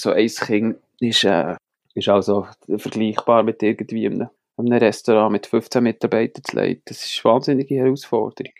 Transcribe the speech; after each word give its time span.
so 0.00 0.12
ein 0.12 0.26
Kind 0.28 0.76
ist, 1.00 1.24
äh, 1.24 1.56
ist 1.94 2.08
also 2.08 2.46
vergleichbar 2.76 3.42
mit 3.42 3.62
irgendwie 3.62 4.06
einem, 4.06 4.28
einem 4.56 4.72
Restaurant 4.72 5.32
mit 5.32 5.46
15 5.46 5.82
Mitarbeitern 5.82 6.42
zu 6.44 6.56
leiten. 6.56 6.82
Das 6.86 7.04
ist 7.04 7.20
eine 7.24 7.34
wahnsinnige 7.34 7.74
Herausforderung. 7.76 8.52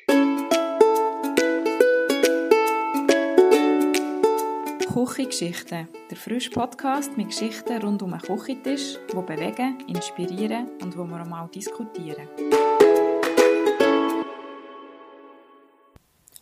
Küchengeschichten, 4.93 5.89
der 6.11 6.17
frische 6.17 6.51
Podcast 6.51 7.17
mit 7.17 7.29
Geschichten 7.29 7.81
rund 7.81 8.03
um 8.03 8.13
einen 8.13 8.23
Küchentisch, 8.23 8.99
die 9.11 9.15
bewegen, 9.15 9.79
inspirieren 9.87 10.67
und 10.83 10.99
wo 10.99 11.05
wir 11.05 11.23
auch 11.23 11.27
mal 11.27 11.49
diskutieren. 11.55 12.29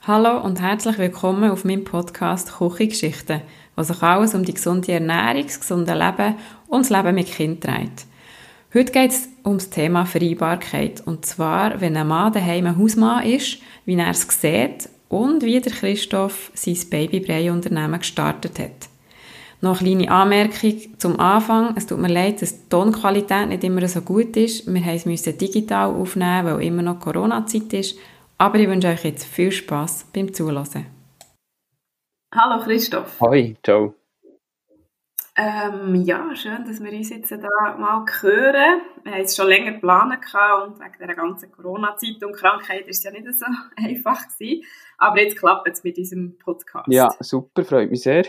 Hallo 0.09 0.41
und 0.41 0.63
herzlich 0.63 0.97
willkommen 0.97 1.51
auf 1.51 1.67
meinem 1.67 1.85
Podcast 1.85 2.57
Küchengeschichten, 2.57 3.43
wo 3.77 3.83
sich 3.83 4.03
alles 4.03 4.35
um 4.35 4.43
die 4.43 4.55
gesunde 4.55 4.91
Ernährung, 4.91 5.43
das 5.43 5.61
gesunde 5.61 5.93
Leben 5.93 6.35
und 6.67 6.81
das 6.81 6.89
Leben 6.89 7.15
mit 7.15 7.27
Kind 7.27 7.63
dreht. 7.63 8.07
Heute 8.73 8.91
geht 8.91 9.11
es 9.11 9.29
um 9.43 9.59
das 9.59 9.69
Thema 9.69 10.07
Vereinbarkeit. 10.07 11.03
Und 11.07 11.27
zwar, 11.27 11.83
wenn 11.83 11.95
ein 11.95 12.09
Mann 12.09 12.33
daheim 12.33 12.65
ein 12.65 12.79
Hausmann 12.79 13.27
ist, 13.27 13.59
wie 13.85 13.97
er 13.97 14.09
es 14.09 14.23
sieht 14.23 14.89
und 15.11 15.43
wie 15.43 15.61
der 15.61 15.73
Christoph 15.73 16.53
sein 16.55 16.79
Babybrei-Unternehmen 16.89 17.99
gestartet 17.99 18.59
hat. 18.59 18.89
Noch 19.61 19.83
eine 19.83 19.91
kleine 19.91 20.11
Anmerkung 20.11 20.81
zum 20.97 21.21
Anfang. 21.21 21.75
Es 21.77 21.85
tut 21.85 21.99
mir 21.99 22.09
leid, 22.09 22.41
dass 22.41 22.55
die 22.55 22.69
Tonqualität 22.71 23.51
nicht 23.51 23.63
immer 23.63 23.87
so 23.87 24.01
gut 24.01 24.39
ist. 24.39 24.73
Wir 24.73 24.81
mussten 24.81 25.11
es 25.11 25.37
digital 25.37 25.91
aufnehmen, 25.91 26.47
weil 26.47 26.63
immer 26.63 26.81
noch 26.81 26.99
Corona-Zeit 26.99 27.75
ist. 27.75 27.99
Aber 28.41 28.57
ich 28.61 28.69
wünsche 28.69 28.87
euch 28.87 29.03
jetzt 29.03 29.25
viel 29.25 29.51
Spass 29.51 30.05
beim 30.15 30.33
Zuhören. 30.33 30.87
Hallo 32.33 32.63
Christoph. 32.63 33.21
Hoi, 33.21 33.57
ciao. 33.65 33.95
Ähm, 35.37 35.97
ja, 36.05 36.35
schön, 36.37 36.65
dass 36.65 36.81
wir 36.81 36.93
uns 36.93 37.11
jetzt 37.11 37.33
da 37.33 37.77
mal 37.77 38.05
hören. 38.21 38.83
Wir 39.03 39.13
haben 39.13 39.21
es 39.23 39.35
schon 39.35 39.49
länger 39.49 39.73
geplant 39.73 40.13
und 40.13 40.79
wegen 40.79 41.07
der 41.07 41.17
ganzen 41.17 41.51
Corona-Zeit 41.51 42.23
und 42.23 42.37
Krankheit 42.37 42.87
ist 42.87 42.99
es 42.99 43.05
ja 43.05 43.11
nicht 43.11 43.27
so 43.33 43.47
einfach 43.77 44.29
gewesen. 44.29 44.65
Aber 44.99 45.21
jetzt 45.21 45.37
klappt 45.37 45.69
es 45.69 45.83
mit 45.83 45.97
diesem 45.97 46.39
Podcast. 46.39 46.87
Ja, 46.89 47.09
super, 47.19 47.65
freut 47.65 47.91
mich 47.91 48.03
sehr. 48.03 48.25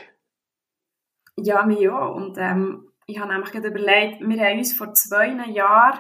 Ja, 1.37 1.63
mir 1.67 1.95
auch. 1.95 2.15
Und 2.15 2.35
ähm, 2.39 2.91
ich 3.05 3.19
habe 3.19 3.31
nämlich 3.31 3.51
gerade 3.51 3.67
überlegt, 3.67 4.21
wir 4.21 4.43
haben 4.43 4.57
uns 4.57 4.73
vor 4.73 4.91
zwei 4.95 5.27
Jahren 5.51 5.99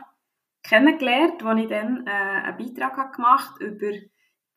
kennengelernt, 0.63 1.43
als 1.43 1.61
ich 1.61 1.67
dann 1.67 2.05
äh, 2.05 2.09
einen 2.09 2.57
Beitrag 2.57 2.97
habe 2.97 3.15
gemacht 3.15 3.61
über 3.61 3.91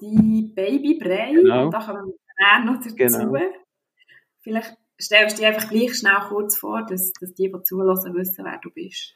die 0.00 0.52
Babybrei. 0.54 1.32
Genau. 1.32 1.66
Und 1.66 1.70
da 1.74 1.78
kommen 1.80 2.06
wir 2.06 2.14
dann 2.38 2.66
noch 2.66 2.82
dazu. 2.82 2.94
Genau. 2.94 3.38
Vielleicht 4.40 4.76
stellst 5.00 5.38
du 5.38 5.42
dich 5.42 5.46
einfach 5.46 5.68
gleich 5.68 5.94
schnell 5.94 6.20
kurz 6.28 6.56
vor, 6.56 6.84
dass, 6.84 7.12
dass 7.12 7.34
die, 7.34 7.50
die 7.50 7.62
zulassen, 7.62 8.14
wissen, 8.14 8.44
wer 8.44 8.58
du 8.62 8.70
bist. 8.70 9.14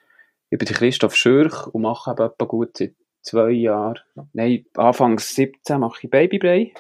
Ich 0.51 0.59
bin 0.59 0.69
Christoph 0.69 1.17
Schürch 1.17 1.67
und 1.69 1.83
mache 1.83 2.13
eben 2.13 2.23
etwa 2.23 2.45
gut 2.45 2.77
seit 2.77 2.95
zwei 3.23 3.51
Jahren, 3.51 3.99
nein, 4.33 4.67
Anfangs 4.75 5.35
17 5.35 5.81
mache 5.81 5.99
ich 6.03 6.11
Babybrei, 6.11 6.73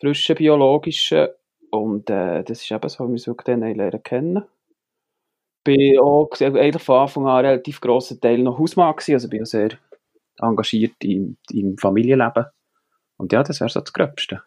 frischen 0.00 0.34
biologischen 0.34 1.28
und 1.70 2.10
äh, 2.10 2.42
das 2.42 2.62
ist 2.62 2.70
eben 2.70 2.88
so, 2.88 3.04
wie 3.04 3.10
wir 3.10 3.14
es 3.14 3.26
wirklich 3.28 3.44
dann 3.44 3.60
lernen 3.60 4.02
kennen. 4.02 4.44
Bin 5.66 5.98
auch 5.98 6.30
eigentlich 6.40 6.82
von 6.82 7.00
Anfang 7.02 7.26
an 7.26 7.44
relativ 7.44 7.80
grossen 7.80 8.20
Teil 8.20 8.38
noch 8.38 8.58
Hausmann 8.58 8.94
gewesen, 8.94 9.14
also 9.14 9.28
bin 9.28 9.42
auch 9.42 9.46
sehr 9.46 9.70
engagiert 10.38 10.96
im, 11.02 11.36
im 11.50 11.76
Familienleben. 11.76 12.46
Und 13.18 13.32
ja, 13.32 13.42
das 13.42 13.60
wäre 13.60 13.70
so 13.70 13.80
das 13.80 13.92
Gröbste. 13.92 14.42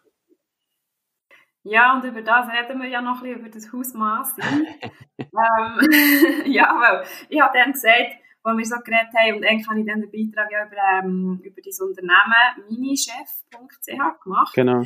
Ja, 1.63 1.95
und 1.95 2.05
über 2.05 2.21
das 2.21 2.47
reden 2.49 2.81
wir 2.81 2.87
ja 2.87 3.01
noch 3.01 3.17
ein 3.17 3.23
bisschen, 3.23 3.39
über 3.39 3.49
das 3.49 3.73
Hausmaß. 3.73 4.35
ähm, 5.19 5.25
ja, 6.45 6.73
weil 6.79 7.05
ich 7.27 7.41
habe 7.41 7.57
dann 7.57 7.73
gesagt, 7.73 8.15
als 8.43 8.57
wir 8.57 8.65
so 8.65 8.75
geredet 8.83 9.13
haben, 9.17 9.37
und 9.37 9.45
eigentlich 9.45 9.67
habe 9.67 9.79
ich 9.79 9.85
dann 9.85 10.01
den 10.01 10.11
Beitrag 10.11 10.51
ja 10.51 10.65
über, 10.65 10.77
ähm, 11.03 11.41
über 11.43 11.61
dein 11.61 11.87
Unternehmen 11.87 12.69
minichef.ch 12.69 14.23
gemacht. 14.23 14.53
Genau. 14.55 14.83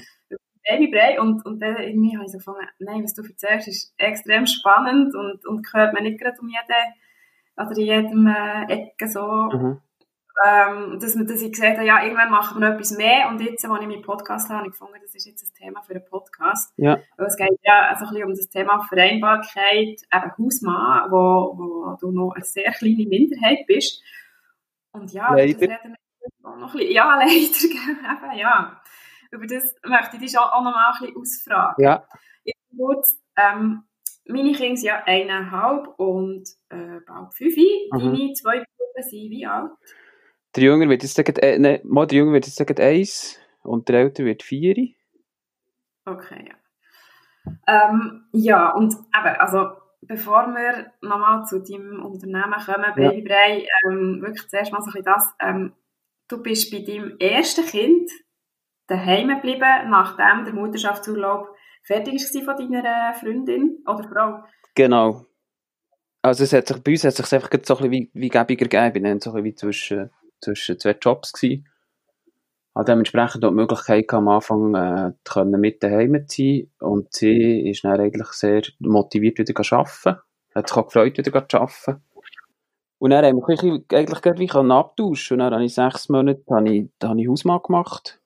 Babybrei 0.67 1.19
und, 1.19 1.45
und 1.45 1.59
dann 1.61 1.77
irgendwie 1.77 2.15
habe 2.15 2.25
ich 2.25 2.31
so 2.31 2.37
gefunden, 2.37 2.61
nein, 2.79 3.03
was 3.03 3.13
du 3.13 3.21
erzählst, 3.23 3.67
ist 3.67 3.93
extrem 3.97 4.45
spannend 4.45 5.13
und, 5.15 5.45
und 5.45 5.65
gehört 5.65 5.93
mir 5.93 6.01
nicht 6.01 6.19
gerade 6.19 6.37
um 6.39 6.47
jede, 6.47 6.79
oder 7.57 7.77
in 7.77 7.85
jedem 7.85 8.27
äh, 8.27 8.63
Ecke 8.71 9.07
so, 9.07 9.21
Mhm. 9.21 9.81
ähm, 10.43 10.99
dass, 10.99 11.15
man, 11.15 11.27
dass 11.27 11.41
ich 11.41 11.51
gesagt 11.51 11.77
habe, 11.77 11.85
ja, 11.85 12.03
irgendwann 12.03 12.31
machen 12.31 12.59
wir 12.59 12.67
noch 12.67 12.75
etwas 12.75 12.97
mehr 12.97 13.27
und 13.29 13.39
jetzt, 13.39 13.63
als 13.65 13.81
ich 13.81 13.87
meinen 13.87 14.01
Podcast 14.01 14.49
habe, 14.49 14.59
habe 14.59 14.67
ich 14.67 14.71
gefunden, 14.73 14.97
das 15.01 15.13
ist 15.13 15.27
jetzt 15.27 15.43
ein 15.43 15.53
Thema 15.65 15.81
für 15.83 15.93
einen 15.93 16.05
Podcast. 16.05 16.73
Ja. 16.77 16.97
Weil 17.17 17.27
es 17.27 17.37
geht 17.37 17.59
ja 17.63 17.89
also 17.89 18.05
ein 18.05 18.11
bisschen 18.11 18.27
um 18.27 18.35
das 18.35 18.49
Thema 18.49 18.81
Vereinbarkeit, 18.87 20.01
eben 20.11 20.31
Hausmann, 20.37 21.11
wo, 21.11 21.53
wo 21.55 21.97
du 21.99 22.11
noch 22.11 22.31
eine 22.33 22.43
sehr 22.43 22.71
kleine 22.71 23.05
Minderheit 23.05 23.59
bist. 23.67 24.01
Und 24.91 25.11
ja, 25.11 25.33
Leider. 25.33 25.53
das 25.53 25.61
reden 25.61 25.95
wir 26.39 26.55
noch 26.57 26.73
ein 26.73 26.77
bisschen, 26.79 26.93
ja, 26.93 27.15
leider, 27.19 28.27
eben, 28.31 28.37
ja. 28.39 28.81
Über 29.33 29.47
das 29.47 29.75
möchte 29.85 30.15
ich 30.17 30.21
dich 30.21 30.37
auch 30.37 30.63
noch 30.63 30.71
mal 30.71 30.93
ein 30.93 30.99
bisschen 30.99 31.17
ausfragen. 31.17 31.83
Ja, 31.83 32.07
Ich 32.43 32.53
kurz, 32.77 33.19
ähm, 33.35 33.83
meine 34.25 34.51
Kinder 34.53 34.77
sind 34.77 34.87
ja 34.87 35.03
eineinhalb 35.05 35.87
und 35.99 36.47
äh, 36.69 36.99
bald 37.05 37.33
fünf. 37.33 37.55
Mhm. 37.57 37.89
Deine 37.91 38.33
zwei 38.33 38.57
Brüder 38.59 39.03
sind 39.03 39.31
wie 39.31 39.45
alt? 39.45 39.71
der 40.55 40.63
Jünger 40.63 40.89
wird 40.89 41.03
jetzt 41.03 41.15
sagen, 41.15 41.35
äh, 41.37 41.57
nein, 41.57 41.79
mal, 41.83 42.05
der 42.05 42.19
Jünger 42.19 42.33
wird 42.33 42.45
jetzt 42.45 42.57
sagen 42.57 42.77
eins 42.79 43.39
und 43.63 43.89
der 43.89 44.01
Ältere 44.01 44.27
wird 44.27 44.43
vier. 44.43 44.89
Okay, 46.05 46.49
ja. 46.49 46.55
Ähm, 47.67 48.25
ja, 48.31 48.69
und 48.71 48.93
eben, 48.93 49.35
also 49.39 49.71
bevor 50.01 50.47
wir 50.47 50.91
nochmal 51.01 51.45
zu 51.45 51.59
deinem 51.61 52.03
Unternehmen 52.03 52.53
kommen, 52.65 52.93
Babybrei, 52.95 53.67
ähm, 53.85 54.21
wirklich 54.21 54.47
zuerst 54.47 54.71
mal 54.71 54.81
so 54.81 54.89
ein 54.89 54.93
bisschen 54.93 55.05
das, 55.05 55.33
ähm, 55.39 55.73
du 56.27 56.41
bist 56.41 56.71
bei 56.71 56.79
deinem 56.79 57.17
ersten 57.19 57.65
Kind 57.65 58.09
daheim 58.93 59.29
geblieben, 59.29 59.89
nachdem 59.89 60.45
der 60.45 60.53
Mutterschaftsurlaub 60.53 61.47
fertig 61.83 62.13
war 62.13 62.55
von 62.55 62.71
deiner 62.71 63.13
Freundin 63.13 63.83
oder 63.85 64.03
Frau. 64.03 64.43
Genau. 64.75 65.25
Also 66.21 66.43
es 66.45 66.53
hat 66.53 66.67
sich, 66.67 66.81
bei 66.81 66.91
uns 66.91 67.03
hat 67.03 67.11
es 67.11 67.17
sich 67.17 67.33
einfach 67.33 67.49
so 67.63 67.75
ein 67.75 67.89
bisschen 67.89 67.91
wie, 67.91 68.11
wie 68.13 68.29
gäbiger 68.29 68.67
gegeben. 68.67 68.93
Bin 68.93 69.03
dann 69.03 69.19
so 69.19 69.33
ein 69.33 69.57
zwischen, 69.57 70.09
zwischen 70.39 70.79
zwei 70.79 70.95
Jobs 70.99 71.33
gewesen. 71.33 71.67
Habe 72.75 72.85
dementsprechend 72.85 73.43
auch 73.43 73.49
die 73.49 73.55
Möglichkeit 73.55 74.11
am 74.13 74.29
Anfang 74.29 74.73
äh, 74.73 75.11
können 75.25 75.59
mit 75.59 75.83
daheim 75.83 76.25
zu 76.27 76.41
sein. 76.41 76.71
Und 76.79 77.13
sie 77.13 77.69
ist 77.69 77.83
dann 77.83 77.99
eigentlich 77.99 78.29
sehr 78.29 78.63
motiviert 78.79 79.37
wieder 79.37 79.53
zu 79.53 79.75
arbeiten. 79.75 80.21
Hat 80.55 80.69
sich 80.69 80.77
auch 80.77 80.85
gefreut, 80.85 81.17
wieder 81.17 81.47
zu 81.47 81.57
arbeiten. 81.57 82.03
Und 82.99 83.09
dann 83.09 83.25
haben 83.25 83.37
wir 83.37 83.83
eigentlich 83.91 84.21
gerade 84.21 84.39
wie 84.39 84.49
abtauschen. 84.49 85.33
Und 85.35 85.39
dann 85.39 85.53
habe 85.53 85.65
ich 85.65 85.73
sechs 85.73 86.07
Monate 86.07 86.41
habe 86.49 86.73
ich, 86.73 86.89
habe 87.03 87.21
ich 87.21 87.27
Hausmann 87.27 87.59
gemacht. 87.61 88.22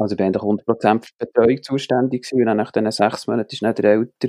Also 0.00 0.14
ich 0.14 0.16
bin 0.16 0.26
eigentlich 0.26 0.42
100% 0.42 1.04
für 1.04 1.12
die 1.12 1.26
Betreuung 1.26 1.62
zuständig 1.62 2.22
gewesen. 2.22 2.40
Und 2.40 2.46
dann 2.46 2.56
nach 2.56 2.72
diesen 2.72 2.90
sechs 2.90 3.26
Monaten 3.26 3.50
ist 3.52 3.62
dann 3.62 3.74
der 3.74 3.84
Älter 3.84 4.28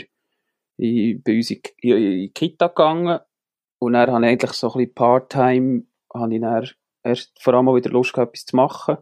in, 0.77 1.23
bei 1.23 1.37
uns 1.37 1.49
in, 1.49 1.61
in, 1.81 2.21
in 2.23 2.33
Kita 2.33 2.67
gegangen. 2.67 3.19
Und 3.79 3.93
dann 3.93 4.11
habe 4.11 4.25
ich 4.25 4.31
eigentlich 4.31 4.51
so 4.51 4.67
ein 4.67 4.77
bisschen 4.79 4.93
Part-Time, 4.93 5.83
habe 6.13 6.35
ich 6.35 6.41
dann 6.41 6.67
erst 7.03 7.41
vor 7.41 7.53
allem 7.53 7.65
mal 7.65 7.75
wieder 7.75 7.89
Lust 7.89 8.13
gehabt, 8.13 8.33
etwas 8.33 8.45
zu 8.45 8.55
machen. 8.57 8.97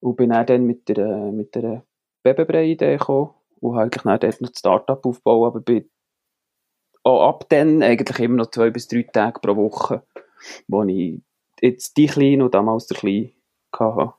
Und 0.00 0.16
bin 0.16 0.28
dann, 0.28 0.66
mit 0.66 0.88
der, 0.90 0.98
äh, 0.98 1.32
mit 1.32 1.54
der 1.54 1.86
Babybrei-Idee 2.22 2.98
gekommen 2.98 3.30
und 3.60 3.74
habe 3.74 3.84
eigentlich 3.84 4.02
dann 4.02 4.20
dort 4.20 4.40
noch 4.42 4.50
das 4.50 4.58
Start-up 4.58 5.06
aufbauen, 5.06 5.46
aber 5.46 5.60
bin 5.60 5.88
auch 7.04 7.28
ab 7.28 7.46
dann 7.48 7.82
eigentlich 7.82 8.18
immer 8.18 8.36
noch 8.36 8.50
zwei 8.50 8.70
bis 8.70 8.88
drei 8.88 9.02
Tage 9.04 9.40
pro 9.40 9.56
Woche, 9.56 10.02
wo 10.68 10.82
ich 10.84 11.20
jetzt 11.60 11.96
die 11.96 12.06
Kleine 12.06 12.44
und 12.44 12.54
damals 12.54 12.86
der 12.88 12.98
Kleine 12.98 13.32
hatte. 13.74 14.14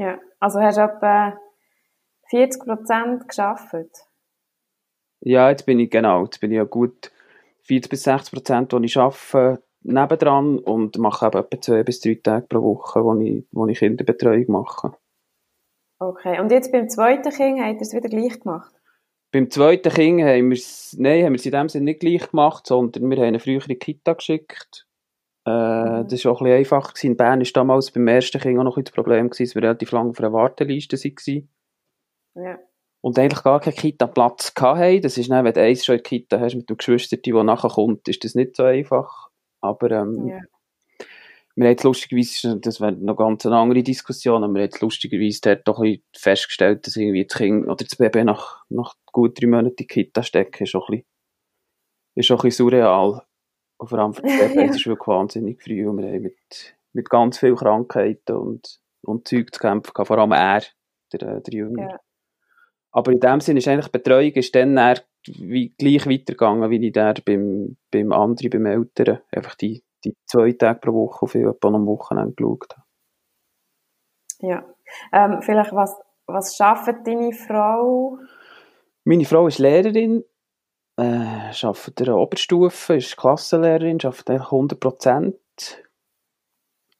Ja, 0.00 0.18
also 0.38 0.60
hast 0.60 0.78
du 0.78 0.82
etwa 0.82 1.38
40 2.30 2.64
Prozent 2.64 3.28
geschafft. 3.28 3.74
Ja, 5.20 5.50
jetzt 5.50 5.66
bin 5.66 5.78
ich, 5.78 5.90
genau, 5.90 6.24
jetzt 6.24 6.40
bin 6.40 6.52
ich 6.52 6.56
ja 6.56 6.64
gut 6.64 7.12
40 7.64 7.90
bis 7.90 8.04
60 8.04 8.32
Prozent, 8.32 8.72
wo 8.72 8.78
ich 8.78 8.96
arbeite, 8.96 9.62
nebendran 9.82 10.58
und 10.58 10.96
mache 10.96 11.26
eben 11.26 11.38
etwa 11.38 11.60
zwei 11.60 11.82
bis 11.82 12.00
drei 12.00 12.14
Tage 12.14 12.46
pro 12.46 12.62
Woche, 12.62 13.04
wo 13.04 13.14
ich, 13.20 13.44
wo 13.52 13.66
ich 13.66 13.78
Kinderbetreuung 13.78 14.46
mache. 14.48 14.92
Okay, 15.98 16.40
und 16.40 16.50
jetzt 16.50 16.72
beim 16.72 16.88
zweiten 16.88 17.30
Kind 17.30 17.60
habt 17.60 17.74
ihr 17.74 17.82
es 17.82 17.92
wieder 17.92 18.08
gleich 18.08 18.40
gemacht? 18.40 18.74
Beim 19.32 19.50
zweiten 19.50 19.92
Kind 19.92 20.22
haben 20.22 20.48
wir 20.48 20.56
es, 20.56 20.96
nein, 20.98 21.26
haben 21.26 21.34
wir 21.34 21.38
es 21.38 21.44
in 21.44 21.52
dem 21.52 21.68
Sinne 21.68 21.84
nicht 21.84 22.00
gleich 22.00 22.30
gemacht, 22.30 22.66
sondern 22.66 23.10
wir 23.10 23.18
haben 23.18 23.24
eine 23.24 23.38
frühere 23.38 23.74
Kita 23.74 24.14
geschickt. 24.14 24.86
Äh. 25.44 26.04
Das 26.04 26.24
war 26.24 26.32
auch 26.32 26.40
ein 26.40 26.44
bisschen 26.44 26.58
einfach. 26.58 26.94
Gewesen. 26.94 27.06
In 27.12 27.16
Bern 27.16 27.40
war 27.40 27.46
damals 27.54 27.90
beim 27.90 28.08
ersten 28.08 28.40
Kind 28.40 28.58
auch 28.58 28.64
noch 28.64 28.76
ein 28.76 28.84
das 28.84 28.92
Problem, 28.94 29.30
gewesen, 29.30 29.44
dass 29.46 29.54
wir 29.54 29.62
relativ 29.62 29.92
lange 29.92 30.10
auf 30.10 30.18
einer 30.20 30.32
Warteliste 30.32 30.96
waren. 30.96 31.48
Ja. 32.34 32.58
Und 33.02 33.18
eigentlich 33.18 33.42
gar 33.42 33.60
keinen 33.60 33.76
Kita-Platz 33.76 34.52
hatten. 34.60 35.00
Das 35.00 35.16
ist 35.16 35.30
dann, 35.30 35.44
wenn 35.44 35.54
du 35.54 35.62
eins 35.62 35.84
schon 35.84 35.94
in 35.96 36.02
der 36.02 36.08
Kita 36.08 36.38
hast 36.38 36.54
mit 36.54 36.68
dem 36.68 36.76
Geschwister, 36.76 37.16
der 37.16 37.44
nachher 37.44 37.70
kommt, 37.70 38.06
ist 38.08 38.22
das 38.24 38.34
nicht 38.34 38.56
so 38.56 38.64
einfach. 38.64 39.30
Aber 39.62 39.90
ähm, 39.90 40.26
Ja. 40.28 40.40
wir 41.56 41.64
haben 41.64 41.70
jetzt 41.72 41.84
lustigerweise, 41.84 42.58
das 42.60 42.80
wäre 42.80 42.92
noch 42.92 43.16
ganz 43.16 43.46
eine 43.46 43.56
andere 43.56 43.82
Diskussion, 43.82 44.44
aber 44.44 44.52
wir 44.52 44.60
haben 44.60 44.66
jetzt 44.66 44.80
lustigerweise 44.82 45.40
dort 45.42 45.66
doch 45.68 45.80
ein 45.80 46.02
festgestellt, 46.14 46.86
dass 46.86 46.96
irgendwie 46.96 47.26
das 47.26 47.38
Kind 47.38 47.64
oder 47.66 47.84
das 47.84 47.96
Baby 47.96 48.24
nach, 48.24 48.64
nach 48.68 48.94
gut 49.06 49.40
drei 49.40 49.46
Monaten 49.46 49.68
in 49.70 49.76
die 49.76 49.86
Kita 49.86 50.22
stecken, 50.22 50.64
ist 50.64 50.74
auch 50.74 50.88
ein 50.90 50.98
bisschen, 50.98 51.06
ist 52.16 52.30
auch 52.30 52.44
ein 52.44 52.48
bisschen 52.48 52.66
surreal. 52.66 53.22
Und 53.80 53.88
vor 53.88 53.98
allem 53.98 54.12
für 54.12 54.20
das 54.20 54.38
Baby 54.38 54.64
ist 54.64 54.76
es 54.76 54.86
wirklich 54.86 55.06
wahnsinnig 55.06 55.62
früh 55.62 55.88
und 55.88 55.96
wir 55.96 56.06
haben 56.06 56.20
mit, 56.20 56.76
mit 56.92 57.08
ganz 57.08 57.38
vielen 57.38 57.56
Krankheiten 57.56 58.36
und, 58.36 58.78
und 59.00 59.26
Zeug 59.26 59.54
zu 59.54 59.58
kämpfen 59.58 59.94
gehabt, 59.94 60.08
vor 60.08 60.18
allem 60.18 60.32
er, 60.32 60.62
der, 61.14 61.40
der 61.40 61.54
Jünger. 61.54 61.88
Ja. 61.92 62.00
Aber 62.92 63.10
in 63.10 63.20
dem 63.20 63.40
Sinne 63.40 63.60
ist 63.60 63.68
eigentlich 63.68 63.86
die 63.86 63.92
Betreuung 63.92 64.32
ist 64.32 64.54
dann 64.54 64.76
eher 64.76 65.00
wie, 65.26 65.70
gleich 65.78 66.06
weitergegangen, 66.06 66.68
wie 66.68 66.86
ich 66.86 66.92
der 66.92 67.14
beim, 67.24 67.78
beim 67.90 68.12
anderen, 68.12 68.50
beim 68.50 68.66
Älteren, 68.66 69.20
einfach 69.32 69.54
die, 69.54 69.82
die 70.04 70.14
zwei 70.26 70.52
Tage 70.52 70.80
pro 70.80 70.92
Woche 70.92 71.22
auf 71.22 71.34
etwa 71.34 71.68
am 71.68 71.86
Wochenende 71.86 72.34
geschaut 72.34 72.76
habe. 72.76 72.86
Ja. 74.40 74.64
Ähm, 75.10 75.40
vielleicht, 75.40 75.72
was, 75.72 75.98
was 76.26 76.54
schafft 76.54 77.06
deine 77.06 77.32
Frau? 77.32 78.18
Meine 79.04 79.24
Frau 79.24 79.46
ist 79.46 79.58
Lehrerin, 79.58 80.22
äh, 81.00 81.66
arbeitet 81.66 82.00
in 82.00 82.06
der 82.06 82.16
Oberstufe, 82.16 82.96
ist 82.96 83.16
Klassenlehrerin, 83.16 83.98
arbeitet 84.02 84.30
eigentlich 84.30 84.50
100 84.52 84.80
Prozent 84.80 85.36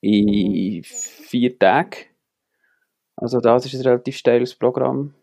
in 0.01 0.83
vier 0.85 1.59
Tagen. 1.59 2.07
Also 3.17 3.41
das 3.41 3.67
ist 3.67 3.75
ein 3.75 3.83
relativ 3.83 4.17
steiles 4.17 4.55
Programm. 4.55 5.15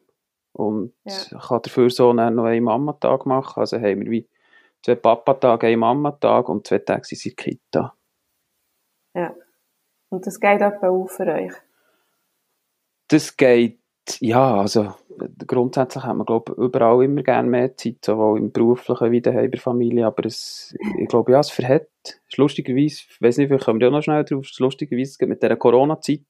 Und 0.53 0.93
Ja. 1.05 1.39
kann 1.39 1.61
dafür 1.61 1.89
so 1.89 2.13
noch 2.13 2.45
einen 2.45 2.63
Mamatag 2.63 3.25
machen. 3.25 3.59
Also 3.59 3.77
haben 3.77 4.01
wir 4.01 4.11
wie 4.11 4.29
zwei 4.83 4.95
Papatage, 4.95 5.67
einen 5.67 5.79
Mamatag 5.79 6.49
und 6.49 6.65
zwei 6.67 6.79
Tage 6.79 7.05
sind 7.05 7.19
sie 7.19 7.29
in 7.29 7.35
der 7.35 7.43
Kita. 7.43 7.95
Ja. 9.15 9.35
Und 10.09 10.25
das 10.25 10.39
geht 10.39 10.61
etwa 10.61 10.89
auf 10.89 11.11
für 11.11 11.27
euch. 11.27 11.53
Das 13.09 13.35
geht, 13.35 13.79
ja, 14.21 14.59
also 14.59 14.93
grundsätzlich 15.45 16.03
hat 16.03 16.15
man, 16.15 16.25
glaube 16.25 16.53
ich, 16.53 16.57
überall 16.57 17.03
immer 17.03 17.23
gerne 17.23 17.49
mehr 17.49 17.75
Zeit, 17.75 18.05
sowohl 18.05 18.39
im 18.39 18.51
beruflichen 18.51 19.11
wie 19.11 19.21
bei 19.21 19.47
der 19.47 19.59
Familie, 19.59 20.05
aber 20.05 20.25
es, 20.25 20.75
ich 20.99 21.07
glaube, 21.07 21.31
ja, 21.31 21.39
es 21.39 21.49
verhält. 21.49 21.89
Es 22.29 22.37
lustigerweise, 22.37 23.03
ich 23.09 23.21
weiß 23.21 23.37
nicht, 23.37 23.47
vielleicht 23.47 23.65
kommen 23.65 23.79
wir 23.79 23.87
ja 23.87 23.91
noch 23.91 24.01
schnell 24.01 24.23
drauf, 24.23 24.47
es 24.49 24.59
lustigerweise 24.59 25.11
es 25.11 25.17
geht 25.17 25.29
mit 25.29 25.41
dieser 25.41 25.55
Corona-Zeit, 25.55 26.21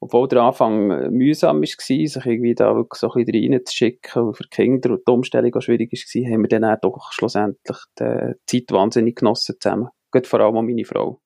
obwohl 0.00 0.26
der 0.28 0.42
Anfang 0.42 0.90
äh, 0.90 1.10
mühsam 1.10 1.60
war, 1.60 1.66
sich 1.66 2.26
irgendwie 2.26 2.54
da 2.54 2.74
wirklich 2.74 2.98
so 2.98 3.12
ein 3.12 3.24
bisschen 3.24 3.52
reinzuschicken 3.52 4.22
und 4.22 4.36
für 4.36 4.42
die 4.44 4.48
Kinder 4.48 4.90
und 4.90 5.02
die 5.06 5.12
Umstellung 5.12 5.54
auch 5.54 5.62
schwierig 5.62 5.92
war, 5.92 6.32
haben 6.32 6.42
wir 6.42 6.48
dann 6.48 6.64
auch 6.64 6.80
doch 6.80 7.12
schlussendlich 7.12 7.78
die 7.98 8.34
Zeit 8.46 8.72
wahnsinnig 8.72 9.16
genossen 9.16 9.56
zusammen. 9.60 9.88
Geht 10.10 10.26
vor 10.26 10.40
allem 10.40 10.56
auch 10.56 10.62
meine 10.62 10.84
Frau. 10.84 11.20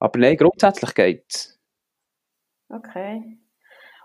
Aber 0.00 0.18
nein, 0.18 0.36
grundsätzlich 0.36 0.94
geht's. 0.94 1.60
Okay. 2.68 3.41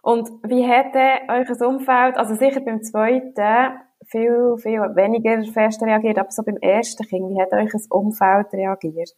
Und 0.07 0.29
wie 0.43 0.65
hat 0.65 0.95
euch 1.29 1.49
das 1.49 1.59
Umfeld, 1.59 2.15
also 2.15 2.33
sicher 2.33 2.61
beim 2.61 2.81
zweiten, 2.81 3.77
viel, 4.05 4.55
viel 4.57 4.79
weniger 4.95 5.43
fest 5.51 5.81
reagiert, 5.83 6.17
aber 6.17 6.31
so 6.31 6.43
beim 6.43 6.55
ersten 6.61 7.05
Kind, 7.05 7.29
wie 7.29 7.41
hat 7.41 7.51
euch 7.51 7.73
das 7.73 7.87
Umfeld 7.87 8.53
reagiert? 8.53 9.13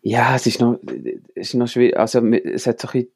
Ja, 0.00 0.34
es 0.34 0.46
ist 0.46 0.62
noch, 0.62 0.78
es 1.34 1.48
ist 1.48 1.54
noch 1.56 1.68
schwierig. 1.68 1.98
Also, 1.98 2.26
es 2.26 2.66
hat 2.66 2.80
so 2.80 2.88
ein 2.88 2.92
bisschen, 2.92 3.12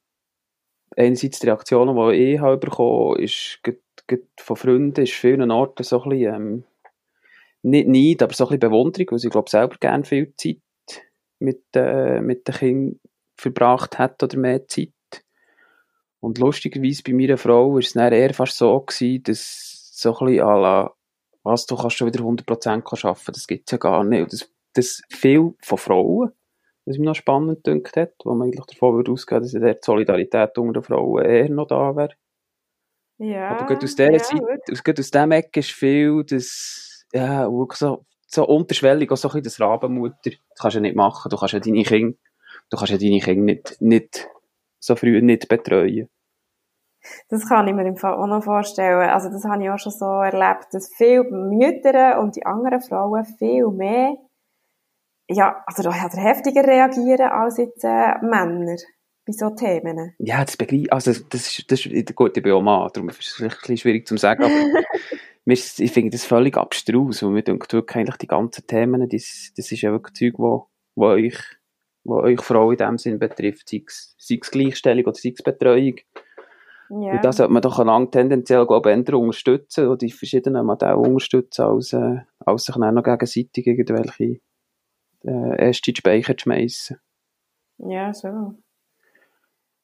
einerseits 0.99 1.39
die 1.39 1.47
Reaktionen, 1.47 1.97
die 1.97 2.35
ich 2.35 2.41
habe 2.41 2.59
bekommen, 2.59 3.19
ist, 3.19 3.61
gerade- 3.63 3.81
gerade 4.07 4.23
von 4.39 4.57
Freunden, 4.57 5.03
ist 5.03 5.15
vielen 5.15 5.51
Orten 5.51 5.83
so 5.83 6.03
ein 6.03 6.11
bisschen, 6.11 6.35
ähm, 6.35 6.65
nicht 7.63 7.89
Neid, 7.89 8.23
aber 8.23 8.35
so 8.35 8.45
ein 8.45 8.49
bisschen 8.49 8.61
Bewunderung, 8.71 9.13
weil 9.13 9.19
sie, 9.19 9.31
glaube 9.31 9.47
ich, 9.47 9.53
selber 9.53 9.77
gerne 9.81 10.05
viel 10.05 10.35
Zeit 10.37 10.61
mit, 11.39 11.63
äh, 11.75 12.21
mit 12.21 12.47
den 12.47 12.55
Kindern 12.55 13.01
verbracht 13.35 13.99
hat 13.99 14.23
oder 14.23 14.37
mehr 14.37 14.69
Zeit. 14.69 14.91
Und 16.27 16.39
lustigerweise 16.39 17.05
bei 17.05 17.13
meiner 17.13 17.39
Frau 17.39 17.79
ist 17.79 17.87
es 17.87 17.93
dann 17.93 18.13
eher 18.13 18.35
fast 18.35 18.59
so 18.59 18.81
gewesen, 18.81 19.23
dass 19.23 19.93
so 19.93 20.13
ein 20.19 20.27
bisschen 20.27 20.45
à 20.45 20.61
la, 20.61 20.95
was, 21.45 21.67
du 21.67 21.77
kannst 21.77 21.99
schon 21.99 22.09
wieder 22.09 22.25
100% 22.25 22.69
arbeiten, 22.69 23.33
das 23.33 23.47
gibt's 23.47 23.71
ja 23.71 23.79
gar 23.79 24.03
nicht. 24.03 24.23
Und 24.23 24.33
das, 24.33 24.53
das 24.73 25.03
viel 25.09 25.55
von 25.63 25.79
Frauen, 25.79 26.33
was 26.85 26.99
mich 26.99 27.07
noch 27.07 27.15
spannend 27.15 27.63
gedacht 27.63 27.97
hat, 27.97 28.15
wo 28.25 28.35
man 28.35 28.49
eigentlich 28.49 28.67
davon 28.67 28.97
würde 28.97 29.13
ausgehen, 29.13 29.41
dass 29.41 29.53
die 29.53 29.75
Solidarität 29.81 30.59
unter 30.59 30.81
den 30.81 30.83
Frauen 30.83 31.25
eher 31.25 31.49
noch 31.49 31.69
da 31.69 31.95
wäre. 31.95 32.15
Ja. 33.19 33.51
Aber 33.51 33.67
gerade 33.67 33.85
aus 33.85 33.95
dieser 33.95 34.13
ja, 34.13 34.19
Seite, 34.19 34.73
aus, 34.73 34.83
gerade 34.83 35.01
aus 35.01 35.11
diesem 35.13 35.31
Eck 35.31 35.57
ist 35.57 35.71
viel, 35.71 36.25
das, 36.25 37.07
ja, 37.13 37.49
so, 37.75 38.05
so 38.27 38.47
unterschwellig, 38.49 39.13
auch 39.13 39.17
so 39.17 39.29
ein 39.29 39.41
bisschen 39.41 39.45
das 39.45 39.61
Rabenmutter, 39.61 40.17
das 40.25 40.35
kannst 40.59 40.75
du 40.75 40.79
ja 40.79 40.83
nicht 40.83 40.97
machen, 40.97 41.31
du 41.31 41.37
kannst 41.37 41.55
ja 41.55 41.61
deine 41.61 41.85
Kinder, 41.85 42.19
du 42.69 42.77
kannst 42.77 42.91
ja 42.91 42.99
deine 42.99 43.21
Kinder 43.21 43.45
nicht, 43.45 43.81
nicht 43.81 44.29
so 44.81 44.97
früh 44.97 45.23
nicht 45.23 45.47
betreuen. 45.47 46.09
Das 47.29 47.49
kann 47.49 47.67
ich 47.69 47.75
mir 47.75 47.87
im 47.87 47.97
Fall 47.97 48.15
auch 48.15 48.27
noch 48.27 48.45
vorstellen. 48.45 49.09
Also 49.09 49.29
das 49.29 49.45
habe 49.45 49.63
ich 49.63 49.71
auch 49.71 49.79
schon 49.79 49.93
so 49.93 50.07
erlebt, 50.07 50.67
dass 50.73 50.91
viele 50.97 51.25
Mütter 51.25 52.21
und 52.21 52.37
die 52.37 52.47
anderen 52.47 52.81
Frauen 52.81 53.25
viel 53.25 53.69
mehr, 53.69 54.17
ja, 55.29 55.63
also 55.67 55.89
oder 55.89 55.93
heftiger 55.93 56.65
reagieren 56.65 57.31
als 57.31 57.59
jetzt 57.59 57.85
äh, 57.85 58.15
Männer 58.23 58.77
bei 59.27 59.33
so 59.33 59.51
Themen. 59.51 60.15
Ja, 60.19 60.45
das 60.45 60.57
begreife 60.57 60.93
also 60.93 61.13
das 61.13 61.59
ist, 61.59 61.71
das 61.71 61.85
ist, 61.85 62.15
gut, 62.15 62.37
ich 62.37 62.43
bin 62.43 62.53
auch 62.53 62.63
Mann, 62.63 62.89
darum 62.93 63.09
ist 63.09 63.21
es 63.21 63.35
vielleicht 63.35 63.57
ein 63.57 63.61
bisschen 63.61 63.77
schwierig 63.79 64.07
zu 64.07 64.17
sagen, 64.17 64.45
aber 64.45 64.55
ich 65.47 65.93
finde 65.93 66.11
das 66.11 66.25
völlig 66.25 66.57
abstrus, 66.57 67.23
weil 67.23 67.31
mir 67.31 67.43
denkt 67.43 67.73
wirklich 67.73 67.97
eigentlich 67.97 68.17
die 68.17 68.29
ganzen 68.29 68.67
Themen, 68.67 69.09
das, 69.09 69.53
das 69.57 69.73
ist 69.73 69.83
ja 69.83 69.91
wirklich 69.91 70.15
Zeug, 70.15 70.35
wo, 70.39 70.69
wo 70.95 71.07
euch, 71.07 71.39
wo 72.05 72.21
euch 72.21 72.41
Frau 72.41 72.71
in 72.71 72.79
dem 72.79 72.99
Sinn 72.99 73.19
betrifft, 73.19 73.69
sei 73.69 73.83
es, 73.85 74.15
sei 74.17 74.39
es 74.41 74.51
Gleichstellung 74.51 75.05
oder 75.07 75.15
sei 75.15 75.35
es 75.37 75.43
Betreuung. 75.43 75.97
Ja. 76.91 77.13
Und 77.13 77.25
das 77.25 77.39
sollte 77.39 77.53
man 77.53 77.63
doch 77.63 77.79
einander 77.79 78.11
tendenziell, 78.11 78.67
glaube 78.67 78.91
ich, 78.91 78.97
eher 78.97 79.19
unterstützen 79.19 79.87
oder 79.87 79.97
die 79.97 80.11
verschiedenen 80.11 80.65
Modelle 80.65 80.97
unterstützen, 80.97 81.63
als, 81.63 81.93
äh, 81.93 82.21
als 82.45 82.65
sich 82.65 82.77
dann 82.77 82.95
noch 82.95 83.03
gegenseitig 83.03 83.67
irgendwelche 83.67 84.41
äh, 85.25 85.67
erste 85.67 85.91
in 85.91 85.95
die 85.95 85.99
Speicher 85.99 86.37
zu 86.37 86.43
schmeissen. 86.43 87.01
Ja, 87.79 88.13
so. 88.13 88.55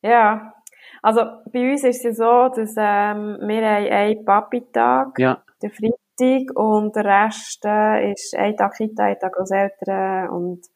Ja, 0.02 0.54
also 1.02 1.20
bei 1.52 1.70
uns 1.70 1.84
ist 1.84 2.04
es 2.04 2.04
ja 2.04 2.12
so, 2.12 2.54
dass 2.54 2.74
ähm, 2.76 3.38
wir 3.46 3.68
haben 3.68 3.90
einen 3.90 4.24
Papi-Tag, 4.24 5.18
Ja, 5.18 5.42
der 5.62 5.70
Freitag, 5.70 6.56
und 6.56 6.94
der 6.96 7.04
Rest 7.04 7.64
äh, 7.64 8.12
ist 8.12 8.36
ein 8.36 8.56
Tag 8.56 8.74
Kita, 8.74 9.04
ein 9.04 9.18
Tag 9.18 9.32
Großeltern 9.32 10.28
und 10.30 10.66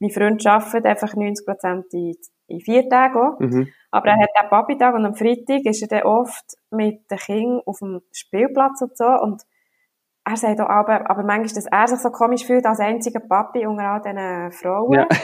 mein 0.00 0.10
Freund 0.10 0.46
arbeitet 0.46 0.86
einfach 0.86 1.14
90% 1.14 1.84
in, 1.92 2.16
in 2.46 2.60
vier 2.60 2.88
Tagen 2.88 3.16
auch. 3.16 3.40
mhm. 3.40 3.68
Aber 3.90 4.08
er 4.08 4.18
hat 4.18 4.30
auch 4.36 4.50
Papi-Tag 4.50 4.94
und 4.94 5.06
am 5.06 5.14
Freitag 5.14 5.64
ist 5.66 5.82
er 5.82 5.88
dann 5.88 6.02
oft 6.02 6.44
mit 6.70 7.08
den 7.10 7.18
Kindern 7.18 7.60
auf 7.64 7.78
dem 7.78 8.00
Spielplatz 8.12 8.82
und 8.82 8.96
so 8.96 9.06
und 9.06 9.42
er 10.26 10.36
sagt 10.36 10.60
auch 10.60 10.68
aber, 10.68 11.08
aber 11.10 11.22
manchmal, 11.22 11.54
dass 11.54 11.66
er 11.66 11.86
sich 11.86 11.98
so 11.98 12.10
komisch 12.10 12.44
fühlt 12.44 12.64
als 12.64 12.80
einziger 12.80 13.20
Papi 13.20 13.66
unter 13.66 13.84
all 13.84 14.00
diesen 14.00 14.52
Frauen. 14.52 14.92
Ja. 14.94 15.08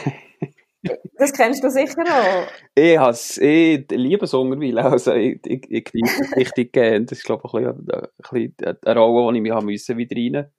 Das 1.17 1.31
kennst 1.31 1.63
du 1.63 1.69
sicher 1.69 2.01
auch. 2.01 2.47
Ich, 2.73 2.97
has, 2.97 3.37
ich 3.37 3.85
liebe 3.91 4.25
es 4.25 4.33
mittlerweile. 4.33 4.83
Also, 4.83 5.13
ich, 5.13 5.39
ich, 5.45 5.69
ich 5.69 5.85
genieße 5.85 6.23
es 6.23 6.35
richtig 6.35 6.73
gerne. 6.73 7.05
Das 7.05 7.19
ist, 7.19 7.23
glaube 7.23 7.43
ich, 7.45 7.53
ein 7.53 7.85
bisschen, 7.85 8.01
ein 8.01 8.55
bisschen 8.57 8.77
eine 8.87 8.99
Rolle, 8.99 9.39
die 9.39 9.47
ich 9.47 9.63
mich 9.63 9.89
wieder 9.89 10.15
rein. 10.39 10.51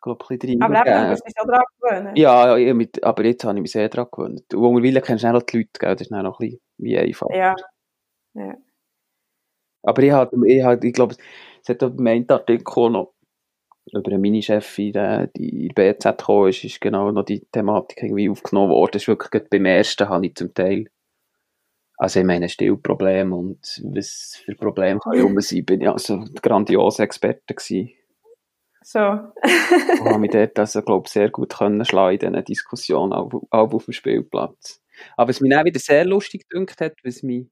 Ich 0.00 0.02
glaube, 0.02 0.24
ein 0.30 0.38
bisschen 0.38 0.62
Aber 0.62 0.80
eben, 0.80 1.02
du 1.02 1.10
musst 1.10 1.26
dich 1.26 1.34
schon 1.38 1.46
dran 1.46 1.62
gewöhnen. 1.78 2.16
Ja, 2.16 2.56
ja, 2.56 2.72
mit, 2.72 3.04
aber 3.04 3.22
jetzt 3.26 3.44
habe 3.44 3.58
ich 3.58 3.62
mich 3.62 3.72
sehr 3.72 3.86
daran 3.90 4.08
gewöhnt. 4.10 4.54
Und 4.54 4.74
mittlerweile 4.74 5.02
kennst 5.02 5.24
du 5.24 5.28
auch 5.28 5.42
die 5.42 5.58
Leute, 5.58 5.70
gell? 5.78 5.92
das 5.92 6.00
ist 6.00 6.10
dann 6.10 6.24
noch 6.24 6.40
ein 6.40 6.46
bisschen 6.46 6.60
wie 6.78 6.98
einfach. 6.98 7.26
Ja. 7.34 7.54
Aber 9.82 10.02
ich, 10.02 10.10
habe, 10.10 10.48
ich, 10.48 10.62
habe, 10.62 10.86
ich 10.86 10.94
glaube, 10.94 11.16
es 11.62 11.68
hat 11.68 11.82
auch 11.82 11.98
einen 11.98 12.30
Artikel 12.30 12.90
noch 12.90 13.12
über 13.92 14.10
eine 14.10 14.18
Minichefin, 14.18 14.92
die 15.36 15.66
in 15.66 15.68
der 15.68 15.92
BZ 15.92 16.16
gekommen 16.16 16.48
ist, 16.48 16.64
ist 16.64 16.80
genau 16.80 17.10
noch 17.10 17.24
die 17.24 17.44
Thematik 17.52 18.02
irgendwie 18.02 18.30
aufgenommen 18.30 18.70
worden. 18.70 18.92
Das 18.92 19.02
ist 19.02 19.08
wirklich 19.08 19.44
beim 19.50 19.66
ersten 19.66 20.08
habe 20.08 20.26
ich 20.26 20.34
zum 20.34 20.54
Teil, 20.54 20.86
also 21.98 22.20
ich 22.20 22.26
meine 22.26 22.48
Stillproblem 22.48 23.34
und 23.34 23.82
was 23.84 24.40
für 24.44 24.54
Probleme 24.54 25.00
kann 25.00 25.12
ich 25.12 25.22
rum 25.22 25.38
sein, 25.40 25.64
bin 25.66 25.82
ich 25.82 25.88
also 25.88 26.14
ein 26.14 26.34
grandioser 26.40 27.02
Experte 27.02 27.54
gewesen. 27.54 27.90
So. 28.82 28.98
Und 28.98 30.04
habe 30.04 30.18
mich 30.18 30.30
dort 30.30 30.58
also, 30.58 30.82
glaube 30.82 31.06
ich, 31.06 31.12
sehr 31.12 31.30
gut 31.30 31.56
können 31.56 31.84
schlagen 31.84 32.18
in 32.20 32.32
diesen 32.32 32.44
Diskussionen, 32.44 33.12
auch, 33.12 33.30
auch 33.50 33.72
auf 33.72 33.84
dem 33.84 33.92
Spielplatz. 33.92 34.82
Aber 35.16 35.28
was 35.28 35.40
mich 35.40 35.50
dann 35.50 35.64
wieder 35.64 35.80
sehr 35.80 36.04
lustig 36.04 36.48
gedünkt 36.48 36.80
hat, 36.80 36.94
was 37.04 37.22
mich, 37.22 37.46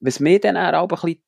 was 0.00 0.20
mich 0.20 0.40
dann 0.40 0.56
auch 0.56 0.82
ein 0.82 0.88
bisschen 0.88 1.22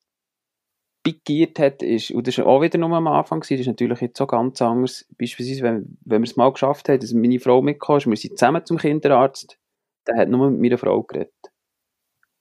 pikiert 1.04 1.58
hat, 1.58 1.82
ist, 1.82 2.10
und 2.10 2.26
das 2.26 2.38
war 2.38 2.46
auch 2.46 2.62
wieder 2.62 2.78
nur 2.78 2.90
am 2.92 3.06
Anfang, 3.06 3.40
das 3.40 3.50
ist 3.50 3.66
natürlich 3.66 4.00
jetzt 4.00 4.16
so 4.16 4.26
ganz 4.26 4.60
anders, 4.62 5.06
beispielsweise, 5.18 5.62
wenn, 5.62 5.98
wenn 6.04 6.22
wir 6.22 6.28
es 6.28 6.36
mal 6.36 6.50
geschafft 6.50 6.88
haben, 6.88 6.98
dass 6.98 7.12
meine 7.12 7.38
Frau 7.38 7.62
mitgekommen 7.62 7.98
ist, 7.98 8.06
wir 8.06 8.16
sind 8.16 8.38
zusammen 8.38 8.64
zum 8.64 8.78
Kinderarzt, 8.78 9.58
dann 10.06 10.18
hat 10.18 10.28
nur 10.28 10.50
mit 10.50 10.60
meiner 10.60 10.78
Frau 10.78 11.02
geredet. 11.02 11.34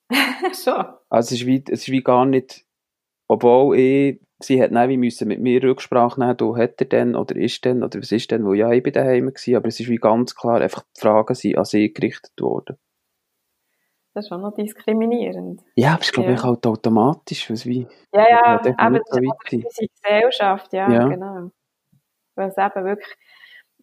so. 0.53 0.71
Also 1.09 1.35
es 1.35 1.41
ist 1.41 1.45
wie, 1.45 1.63
es 1.67 1.81
ist 1.81 1.89
wie 1.89 2.01
gar 2.01 2.25
nicht, 2.25 2.62
obwohl 3.33 3.77
ich, 3.77 4.21
sie 4.39 4.61
hat 4.61 4.71
dann 4.73 4.89
wie 4.89 4.97
müssen 4.97 5.27
mit 5.27 5.39
mir 5.39 5.61
Rücksprache 5.63 6.19
nehmen, 6.19 6.37
du 6.37 6.55
hat 6.57 6.79
er 6.81 6.87
denn, 6.87 7.15
oder 7.15 7.35
ist 7.35 7.63
denn, 7.65 7.83
oder 7.83 7.99
was 7.99 8.11
ist 8.11 8.29
denn, 8.31 8.45
wo 8.45 8.53
ja, 8.53 8.71
ich 8.71 8.83
bin 8.83 8.93
daheim 8.93 9.27
gewesen, 9.27 9.55
aber 9.55 9.67
es 9.67 9.79
ist 9.79 9.89
wie 9.89 9.95
ganz 9.97 10.35
klar, 10.35 10.61
einfach 10.61 10.83
die 10.95 11.01
Fragen 11.01 11.33
sind 11.35 11.57
an 11.57 11.65
sie 11.65 11.93
gerichtet 11.93 12.33
worden. 12.39 12.77
Das 14.13 14.25
ist 14.25 14.29
schon 14.29 14.41
noch 14.41 14.53
diskriminierend. 14.53 15.61
Ja, 15.75 15.93
aber 15.93 16.03
ich 16.03 16.11
glaube 16.11 16.29
Ja. 16.29 16.35
ich 16.35 16.43
halt 16.43 16.65
automatisch, 16.67 17.49
was 17.49 17.65
wie, 17.65 17.87
Ja, 18.13 18.29
ja, 18.29 18.61
aber 18.77 18.99
das 18.99 19.05
so 19.09 19.19
ist 19.19 19.53
unsere 19.53 19.87
Gesellschaft, 19.87 20.73
ja, 20.73 20.91
Ja. 20.91 21.07
genau. 21.07 21.51
Weil 22.35 22.49
es 22.49 22.57
eben 22.57 22.85
wirklich, 22.85 23.15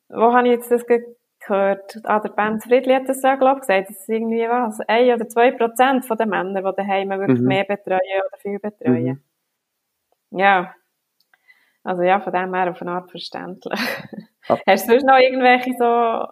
wo 0.08 0.32
habe 0.32 0.46
ich 0.48 0.54
jetzt 0.54 0.70
das 0.70 0.86
ge- 0.86 1.04
gehört? 1.40 1.98
Ah, 2.04 2.20
der 2.20 2.30
Ben 2.30 2.60
Friedli 2.60 2.92
hat 2.94 3.08
das 3.08 3.22
ja, 3.22 3.34
glaube 3.36 3.60
ich, 3.60 3.66
gesagt, 3.66 3.90
dass 3.90 3.98
es 4.00 4.08
irgendwie 4.08 4.46
was, 4.48 4.78
ein 4.86 5.14
oder 5.14 5.28
zwei 5.28 5.50
Prozent 5.52 6.04
von 6.06 6.16
den 6.16 6.28
Männern, 6.28 6.64
die 6.64 6.76
daheim 6.76 7.10
wirklich 7.10 7.40
Mhm. 7.40 7.46
mehr 7.46 7.64
betreuen 7.64 8.00
oder 8.28 8.38
viel 8.38 8.58
betreuen. 8.60 9.22
Ja. 10.30 10.74
Also 11.82 12.02
ja, 12.02 12.20
von 12.20 12.32
dem 12.32 12.54
her 12.54 12.70
auf 12.70 12.80
eine 12.82 12.92
Art 12.92 13.10
verständlich. 13.10 13.80
Ab- 14.48 14.60
Hast 14.66 14.86
du 14.86 14.92
sonst 14.92 15.04
noch 15.04 15.18
irgendwelche 15.18 15.72
so 15.78 16.26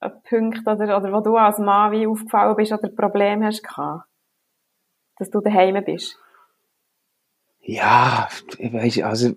äh, 0.00 0.10
Punkte 0.28 0.70
oder, 0.70 0.96
oder 0.96 1.12
wo 1.12 1.20
du 1.20 1.36
als 1.36 1.58
Mann 1.58 1.92
wie 1.92 2.06
aufgefallen 2.06 2.56
bist 2.56 2.72
oder 2.72 2.88
Probleme 2.88 3.46
hast 3.46 3.62
gehabt? 3.62 4.04
Dass 5.18 5.30
du 5.30 5.40
daheim 5.40 5.82
bist? 5.84 6.16
Ja, 7.60 8.28
ich 8.58 8.72
weiß 8.72 9.02
also 9.02 9.34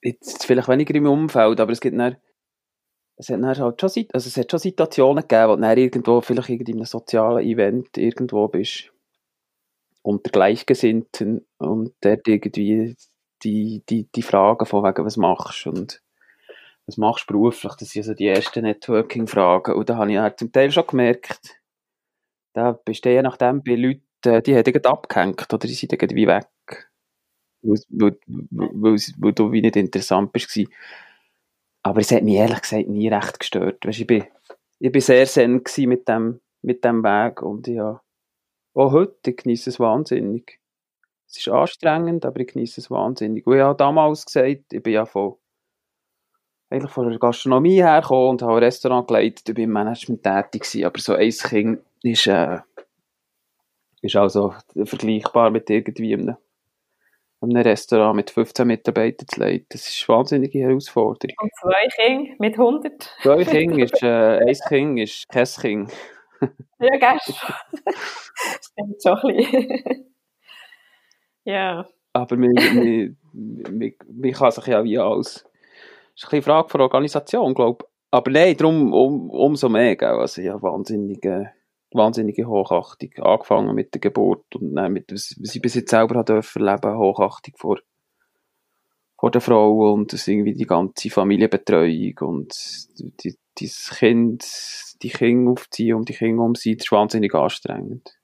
jetzt 0.00 0.46
vielleicht 0.46 0.68
weniger 0.68 0.94
im 0.94 1.06
Umfeld, 1.06 1.60
aber 1.60 1.72
es 1.72 1.80
gibt 1.80 1.98
dann, 1.98 2.16
es 3.16 3.28
hat 3.28 3.42
dann 3.42 3.46
halt 3.46 3.80
schon, 3.80 4.06
also 4.14 4.28
es 4.28 4.36
hat 4.36 4.50
schon 4.50 4.60
Situationen 4.60 5.22
gegeben, 5.28 5.50
wo 5.50 5.56
du 5.56 5.60
dann 5.62 5.76
irgendwo, 5.76 6.20
vielleicht 6.22 6.48
irgendwie 6.48 6.72
in 6.72 6.78
einem 6.78 6.86
sozialen 6.86 7.44
Event 7.44 7.98
irgendwo 7.98 8.48
bist, 8.48 8.92
unter 10.02 10.30
Gleichgesinnten 10.30 11.46
und 11.58 11.94
dort 12.00 12.26
irgendwie 12.26 12.96
die, 13.42 13.82
die, 13.88 14.08
die 14.14 14.22
Fragen 14.22 14.66
von 14.66 14.84
wegen, 14.84 15.04
was 15.04 15.16
machst 15.16 15.64
du 15.64 15.70
und 15.70 16.02
was 16.86 16.96
machst 16.96 17.28
du 17.28 17.34
beruflich, 17.34 17.74
das 17.74 17.90
sind 17.90 18.04
so 18.04 18.14
die 18.14 18.26
ersten 18.26 18.62
Networking-Fragen 18.62 19.74
und 19.74 19.88
da 19.88 19.96
habe 19.96 20.12
ich 20.12 20.36
zum 20.36 20.52
Teil 20.52 20.70
schon 20.72 20.86
gemerkt, 20.86 21.60
da 22.54 22.72
bist 22.72 23.04
du 23.04 23.10
je 23.10 23.22
nachdem 23.22 23.62
bei 23.62 23.74
Leuten, 23.74 24.02
äh, 24.24 24.42
die 24.42 24.56
haben 24.56 24.84
abgehängt 24.84 25.52
oder 25.52 25.68
die 25.68 25.74
sind 25.74 25.92
irgendwie 25.92 26.26
weg 26.26 26.48
weil, 27.62 29.32
du 29.32 29.52
wie 29.52 29.62
nicht 29.62 29.76
interessant 29.76 30.32
bist. 30.32 30.48
gewesen. 30.48 30.72
Aber 31.82 32.00
es 32.00 32.10
hat 32.10 32.22
mich 32.22 32.34
ehrlich 32.34 32.60
gesagt 32.60 32.88
nie 32.88 33.08
recht 33.08 33.38
gestört. 33.38 33.86
Weißt, 33.86 34.00
ich, 34.00 34.06
bin, 34.06 34.24
ich 34.78 34.92
bin 34.92 35.00
sehr 35.00 35.26
zen 35.26 35.62
mit 35.78 36.08
dem, 36.08 36.40
mit 36.62 36.84
dem 36.84 37.02
Weg 37.02 37.42
und 37.42 37.66
ja, 37.68 38.02
auch 38.74 38.92
heute, 38.92 39.30
ich 39.30 39.36
genieße 39.36 39.70
es 39.70 39.80
wahnsinnig. 39.80 40.60
Es 41.28 41.38
ist 41.38 41.48
anstrengend, 41.48 42.24
aber 42.24 42.40
ich 42.40 42.48
genieße 42.48 42.80
es 42.80 42.90
wahnsinnig. 42.90 43.46
Und 43.46 43.56
ich 43.56 43.62
habe 43.62 43.76
damals 43.76 44.26
gesagt, 44.26 44.72
ich 44.72 44.82
bin 44.82 44.92
ja 44.92 45.06
von, 45.06 45.36
eigentlich 46.70 46.90
von 46.90 47.08
der 47.08 47.18
Gastronomie 47.18 47.82
hergekommen 47.82 48.30
und 48.30 48.42
habe 48.42 48.54
ein 48.54 48.64
Restaurant 48.64 49.08
geleitet, 49.08 49.48
ich 49.48 49.54
bin 49.54 49.64
im 49.64 49.72
Management 49.72 50.22
tätig 50.22 50.62
gewesen, 50.62 50.84
aber 50.84 50.98
so 50.98 51.14
ein 51.14 51.30
Kind 51.30 51.80
ist, 52.02 52.26
äh, 52.26 52.58
ist 54.02 54.16
also 54.16 54.54
vergleichbar 54.84 55.50
mit 55.50 55.68
irgendwie 55.70 56.14
einem 56.14 56.36
einem 57.42 57.62
Restaurant 57.62 58.16
mit 58.16 58.30
15 58.30 58.66
Mitarbeitern 58.66 59.26
zu 59.28 59.40
leiten. 59.40 59.66
Das 59.70 59.88
ist 59.88 60.08
eine 60.08 60.18
wahnsinnige 60.18 60.60
Herausforderung. 60.60 61.34
Und 61.40 61.50
zwei 61.60 61.88
Kinder 61.96 62.34
mit 62.38 62.58
100? 62.58 63.16
Zwei 63.22 63.44
Kinder 63.44 63.84
ist, 63.84 64.02
äh, 64.02 64.38
ein 64.38 64.56
Kind 64.68 64.98
ist 64.98 65.28
kein 65.28 65.46
Kind. 65.46 65.92
Ja, 66.78 66.98
ein 66.98 67.18
bisschen. 67.18 67.54
ja. 71.44 71.86
Aber 72.12 72.36
man, 72.36 72.52
man, 72.54 73.16
man, 73.32 73.92
man 74.08 74.32
kann 74.32 74.50
sich 74.50 74.66
ja 74.66 74.82
wie 74.84 74.98
alles... 74.98 75.44
Das 76.14 76.32
ist 76.32 76.44
Frage 76.44 76.68
von 76.68 76.80
Organisation, 76.82 77.54
glaube 77.54 77.84
ich. 77.84 77.90
Aber 78.10 78.30
nein, 78.30 78.56
darum 78.56 78.92
um, 78.92 79.30
umso 79.30 79.68
mehr? 79.68 80.00
Also 80.02 80.42
ja, 80.42 80.60
wahnsinnige, 80.60 81.52
wahnsinnige 81.92 82.46
Hochachtung. 82.46 83.10
Angefangen 83.18 83.74
mit 83.74 83.94
der 83.94 84.00
Geburt 84.00 84.56
und 84.56 84.74
dann 84.74 84.92
mit, 84.92 85.12
was, 85.12 85.36
ich 85.54 85.62
bis 85.62 85.74
jetzt 85.74 85.90
selber 85.90 86.24
dürfen 86.24 86.66
erleben, 86.66 86.98
Hochachtung 86.98 87.54
vor, 87.56 87.78
vor 89.18 89.30
der 89.30 89.40
Frau 89.40 89.92
und 89.92 90.12
irgendwie 90.26 90.54
die 90.54 90.66
ganze 90.66 91.08
Familienbetreuung 91.08 92.18
und 92.20 92.52
dieses 93.58 93.90
Kind, 93.90 94.44
die 95.02 95.10
Kinder 95.10 95.52
aufziehen 95.52 95.96
und 95.96 96.08
die 96.08 96.14
Kinder 96.14 96.42
umziehen, 96.44 96.76
das 96.78 96.86
ist 96.86 96.92
wahnsinnig 96.92 97.34
anstrengend. 97.34 98.16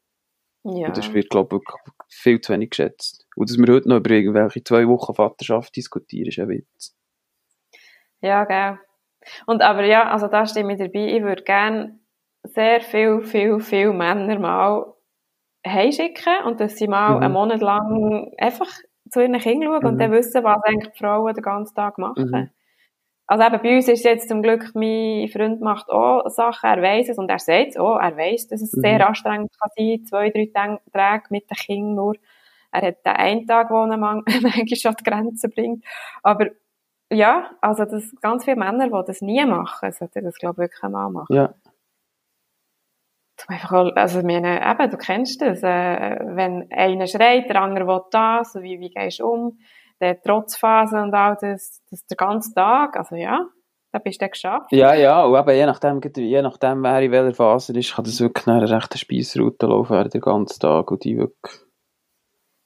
Ja. 0.64 0.88
Und 0.88 0.97
das 0.97 1.12
wird, 1.12 1.30
glaube 1.30 1.56
ich, 1.59 1.62
viel 2.09 2.40
zu 2.40 2.52
wenig 2.52 2.71
geschätzt. 2.71 3.26
Und 3.37 3.49
dass 3.50 3.56
wir 3.59 3.73
heute 3.73 3.88
noch 3.88 3.99
über 3.99 4.11
irgendwelche 4.11 4.64
zwei 4.64 4.87
Wochen 4.88 5.14
Vaterschaft 5.14 5.76
diskutieren, 5.76 6.28
ist 6.28 6.38
ein 6.38 6.49
Witz. 6.49 6.97
Ja, 8.21 8.45
gell. 8.45 8.78
Und 9.47 9.62
aber 9.62 9.85
ja, 9.85 10.11
also 10.11 10.28
da 10.28 10.47
stimme 10.47 10.73
ich 10.75 10.78
dabei. 10.78 11.06
Ich 11.16 11.23
würde 11.23 11.42
gerne 11.42 11.99
sehr 12.45 12.80
viel, 12.80 13.23
viel, 13.23 13.61
viel 13.61 13.92
Männer 13.92 14.38
mal 14.38 14.95
heimschicken 15.66 16.45
und 16.45 16.61
dass 16.61 16.76
sie 16.76 16.87
mal 16.88 17.16
Mhm. 17.16 17.23
einen 17.23 17.33
Monat 17.33 17.61
lang 17.61 18.33
einfach 18.38 18.68
zu 19.11 19.21
ihren 19.21 19.38
Kindern 19.38 19.71
schauen 19.73 19.85
und 19.87 19.95
Mhm. 19.95 19.99
dann 19.99 20.12
wissen, 20.12 20.45
was 20.45 20.62
eigentlich 20.64 20.92
die 20.92 20.99
Frauen 20.99 21.35
den 21.35 21.42
ganzen 21.42 21.75
Tag 21.75 21.99
machen. 21.99 22.30
Mhm. 22.30 22.50
Also 23.28 23.45
eben 23.45 23.61
bei 23.62 23.76
uns 23.76 23.88
ist 23.88 24.04
jetzt 24.04 24.28
zum 24.28 24.40
Glück, 24.42 24.71
mein 24.75 25.28
Freund 25.28 25.61
macht 25.61 25.88
auch 25.90 26.28
Sachen, 26.28 26.68
er 26.71 26.80
weiss 26.80 27.09
es 27.09 27.18
und 27.18 27.28
er 27.28 27.40
sagt 27.40 27.71
es 27.71 27.76
auch, 27.76 27.99
er 27.99 28.16
weiss, 28.16 28.47
dass 28.47 28.62
es 28.62 28.73
Mhm. 28.73 28.80
sehr 28.83 29.06
anstrengend 29.09 29.50
kann 29.59 29.71
sein, 29.76 30.04
zwei, 30.04 30.30
drei 30.30 30.49
Tag- 30.54 30.80
Tage 30.92 31.25
mit 31.30 31.50
den 31.50 31.56
Kindern 31.56 31.95
nur. 31.97 32.14
Er 32.71 32.83
hat 32.88 33.04
den 33.04 33.12
einen 33.14 33.47
Tag, 33.47 33.71
wo 33.71 33.85
er 33.85 33.97
man- 33.97 34.23
manchmal 34.26 34.92
an 34.92 34.97
die 35.00 35.04
Grenzen 35.04 35.50
bringt. 35.50 35.85
Aber 36.23 36.47
ja, 37.12 37.50
also 37.61 37.85
das, 37.85 38.14
ganz 38.21 38.45
viele 38.45 38.56
Männer, 38.56 38.87
die 38.88 39.06
das 39.06 39.21
nie 39.23 39.45
machen, 39.45 39.90
sollten 39.92 40.25
das, 40.25 40.37
glaube 40.37 40.54
ich, 40.54 40.59
wirklich 40.71 40.83
einmal 40.85 41.11
machen. 41.11 41.35
Ja. 41.35 41.54
Zum 43.38 43.54
einfach, 43.54 43.73
auch- 43.73 43.97
also, 43.97 44.23
meine, 44.23 44.61
eben, 44.71 44.90
du 44.90 44.97
kennst 44.97 45.42
das, 45.42 45.62
äh, 45.62 46.18
wenn 46.25 46.68
einer 46.71 47.06
schreit, 47.06 47.49
der 47.50 47.61
andere 47.61 47.87
will 47.87 48.00
das, 48.11 48.54
wie, 48.56 48.80
wie 48.80 48.90
gehst 48.90 49.21
du 49.21 49.26
um, 49.26 49.59
der 50.00 50.21
Trotzphase 50.21 51.03
und 51.03 51.15
all 51.15 51.37
das, 51.41 51.83
das 51.91 52.07
der 52.07 52.17
ganze 52.17 52.53
Tag, 52.55 52.97
also 52.97 53.17
ja, 53.17 53.49
da 53.93 53.99
bist 53.99 54.21
du 54.21 54.29
geschafft. 54.29 54.71
Ja, 54.73 54.95
ja, 54.95 55.25
und 55.25 55.38
eben, 55.38 55.57
je 55.57 55.67
nachdem, 55.67 56.00
je 56.17 56.43
nachdem, 56.43 56.83
wer 56.83 57.00
in 57.00 57.12
welcher 57.12 57.35
Phase 57.35 57.73
ist, 57.79 57.95
kann 57.95 58.05
das 58.05 58.21
wirklich 58.21 58.47
eine 58.47 58.69
rechte 58.69 58.99
Speisroute 58.99 59.67
laufen 59.67 60.09
den 60.11 60.21
ganzen 60.21 60.61
Tag 60.61 60.91
und 60.91 61.05
die 61.05 61.17
wirklich, 61.17 61.61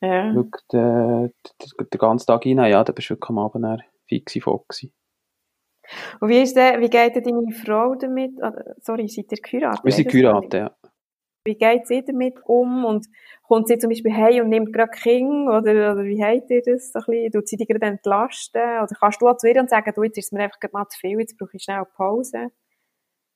Ja. 0.03 0.35
wirklich 0.35 0.67
den, 0.73 1.33
den, 1.63 1.89
den 1.93 1.99
ganzen 1.99 2.27
Tag 2.27 2.45
rein, 2.47 2.59
ja, 2.59 2.83
da 2.83 2.93
bist 2.93 3.11
du 3.11 3.15
wirklich 3.15 3.31
am 3.31 3.39
Abend 3.39 3.65
dann 3.65 3.83
fix 4.09 4.35
im 4.35 4.43
Fokus. 4.43 4.87
Und 6.21 6.29
wie 6.29 6.39
ist 6.43 6.57
der, 6.57 6.81
wie 6.81 6.89
geht 6.89 7.17
denn 7.17 7.25
deine 7.25 7.53
Frau 7.53 7.95
damit, 7.97 8.33
sorry, 8.81 9.09
seid 9.09 9.33
ihr 9.33 9.39
geheiratet? 9.43 9.85
Wir 9.85 9.93
sind 9.93 10.09
geheiratet, 10.09 10.55
ja. 10.55 10.71
Wie 11.45 11.57
geht 11.57 11.87
sie 11.87 12.05
damit 12.05 12.35
um? 12.45 12.85
Und 12.85 13.07
kommt 13.43 13.69
sie 13.69 13.79
zum 13.79 13.91
Beispiel 13.91 14.15
heim 14.15 14.45
und 14.45 14.51
nimmt 14.51 14.73
gerade 14.73 14.91
Kinder? 14.91 15.59
Oder, 15.59 15.93
oder 15.93 16.05
wie 16.05 16.23
habt 16.23 16.51
ihr 16.51 16.63
das? 16.63 16.93
So 16.93 16.99
ein 16.99 17.05
bisschen? 17.07 17.33
Tut 17.33 17.49
sie 17.49 17.57
dich 17.57 17.69
gerade 17.69 17.87
entlasten? 17.87 18.61
Oder 18.61 18.95
kannst 18.99 19.23
du 19.23 19.29
auch 19.29 19.37
zu 19.37 19.49
ihr 19.49 19.61
und 19.61 19.71
sagen, 19.71 19.93
du, 19.95 20.03
jetzt 20.03 20.19
ist 20.19 20.27
es 20.27 20.33
mir 20.33 20.45
einfach 20.45 20.61
gerade 20.61 20.73
mal 20.73 20.87
zu 20.89 20.99
viel, 20.99 21.19
jetzt 21.19 21.39
brauche 21.39 21.57
ich 21.57 21.63
schnell 21.63 21.79
eine 21.79 21.87
Pause? 21.97 22.51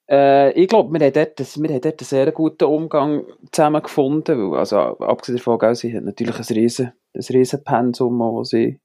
Äh, 0.09 0.53
ich 0.53 0.69
glaube, 0.69 0.93
wir 0.93 1.07
haben 1.07 1.13
dort, 1.13 1.39
wir 1.39 1.69
haben 1.71 1.81
dort 1.81 2.01
einen 2.01 2.07
sehr 2.07 2.33
guten 2.33 2.65
Umgang 2.65 3.25
zusammen 3.51 3.83
gefunden, 3.83 4.51
weil, 4.51 4.59
also, 4.59 4.77
abgesehen 4.77 5.39
davon, 5.39 5.59
gell, 5.59 5.75
sie 5.75 5.97
hat 5.97 6.05
natürlich 6.05 6.39
ein 6.39 6.57
riesen, 6.57 6.93
riesen 7.15 7.65
Pensum, 7.65 8.19
das 8.39 8.51
sie, 8.51 8.81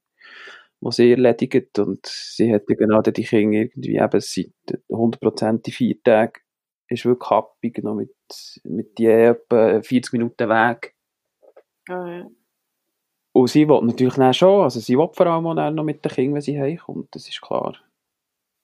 sie 0.88 1.10
erledigt 1.10 1.78
und 1.78 2.06
sie 2.06 2.54
hat 2.54 2.66
genau 2.66 3.02
die 3.02 3.12
Kinder 3.22 3.58
irgendwie 3.58 3.96
eben 3.96 4.20
seit 4.20 4.80
100% 4.88 5.62
die 5.62 5.72
vier 5.72 6.02
Tage 6.02 6.40
ist 6.90 7.04
wirklich 7.04 7.30
happy, 7.30 7.70
genau 7.70 7.94
mit, 7.94 8.14
mit 8.64 8.98
je 8.98 9.26
etwa 9.26 9.80
40 9.82 10.12
Minuten 10.12 10.48
Weg. 10.48 10.94
Ah, 11.88 12.06
ja. 12.06 12.26
Und 13.32 13.48
sie 13.48 13.68
will 13.68 13.80
natürlich 13.82 14.14
dann 14.14 14.34
schon, 14.34 14.62
also 14.62 14.80
sie 14.80 14.98
will 14.98 15.08
vor 15.12 15.26
allem 15.26 15.46
auch 15.46 15.70
noch 15.70 15.84
mit 15.84 16.04
den 16.04 16.10
Kindern, 16.10 16.34
wenn 16.34 16.40
sie 16.42 16.60
heimkommt, 16.60 17.14
das 17.14 17.28
ist 17.28 17.40
klar. 17.40 17.76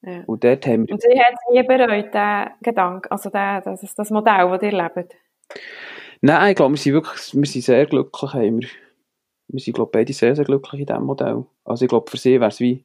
Ja. 0.03 0.23
Und 0.27 0.43
dort 0.45 0.67
haben 0.67 0.87
wir 0.87 0.95
Und 0.95 1.03
sie 1.03 1.21
hat 1.21 1.35
es 1.35 1.53
nie 1.53 1.63
bereut, 1.63 2.13
den 2.13 2.51
Gedanken, 2.63 3.11
also 3.11 3.31
den, 3.31 3.63
das, 3.65 3.95
das 3.95 4.11
Modell, 4.11 4.51
das 4.51 4.63
ihr 4.63 4.73
lebt. 4.73 5.17
Nein, 6.21 6.51
ich 6.51 6.57
glaube, 6.57 6.75
wir 6.75 6.79
sind 6.79 6.95
wirklich, 6.95 7.35
wir 7.35 7.47
sind 7.47 7.63
sehr 7.63 7.87
glücklich. 7.87 8.33
Haben 8.33 8.61
wir, 8.61 8.69
wir 9.49 9.61
sind, 9.61 9.75
glaube 9.75 9.91
beide 9.93 10.13
sehr, 10.13 10.35
sehr 10.35 10.45
glücklich 10.45 10.81
in 10.81 10.87
diesem 10.87 11.05
Modell. 11.05 11.45
Also 11.65 11.85
ich 11.85 11.89
glaube, 11.89 12.11
für 12.11 12.17
sie 12.17 12.41
wäre 12.41 12.49
es 12.49 12.61
wie, 12.61 12.85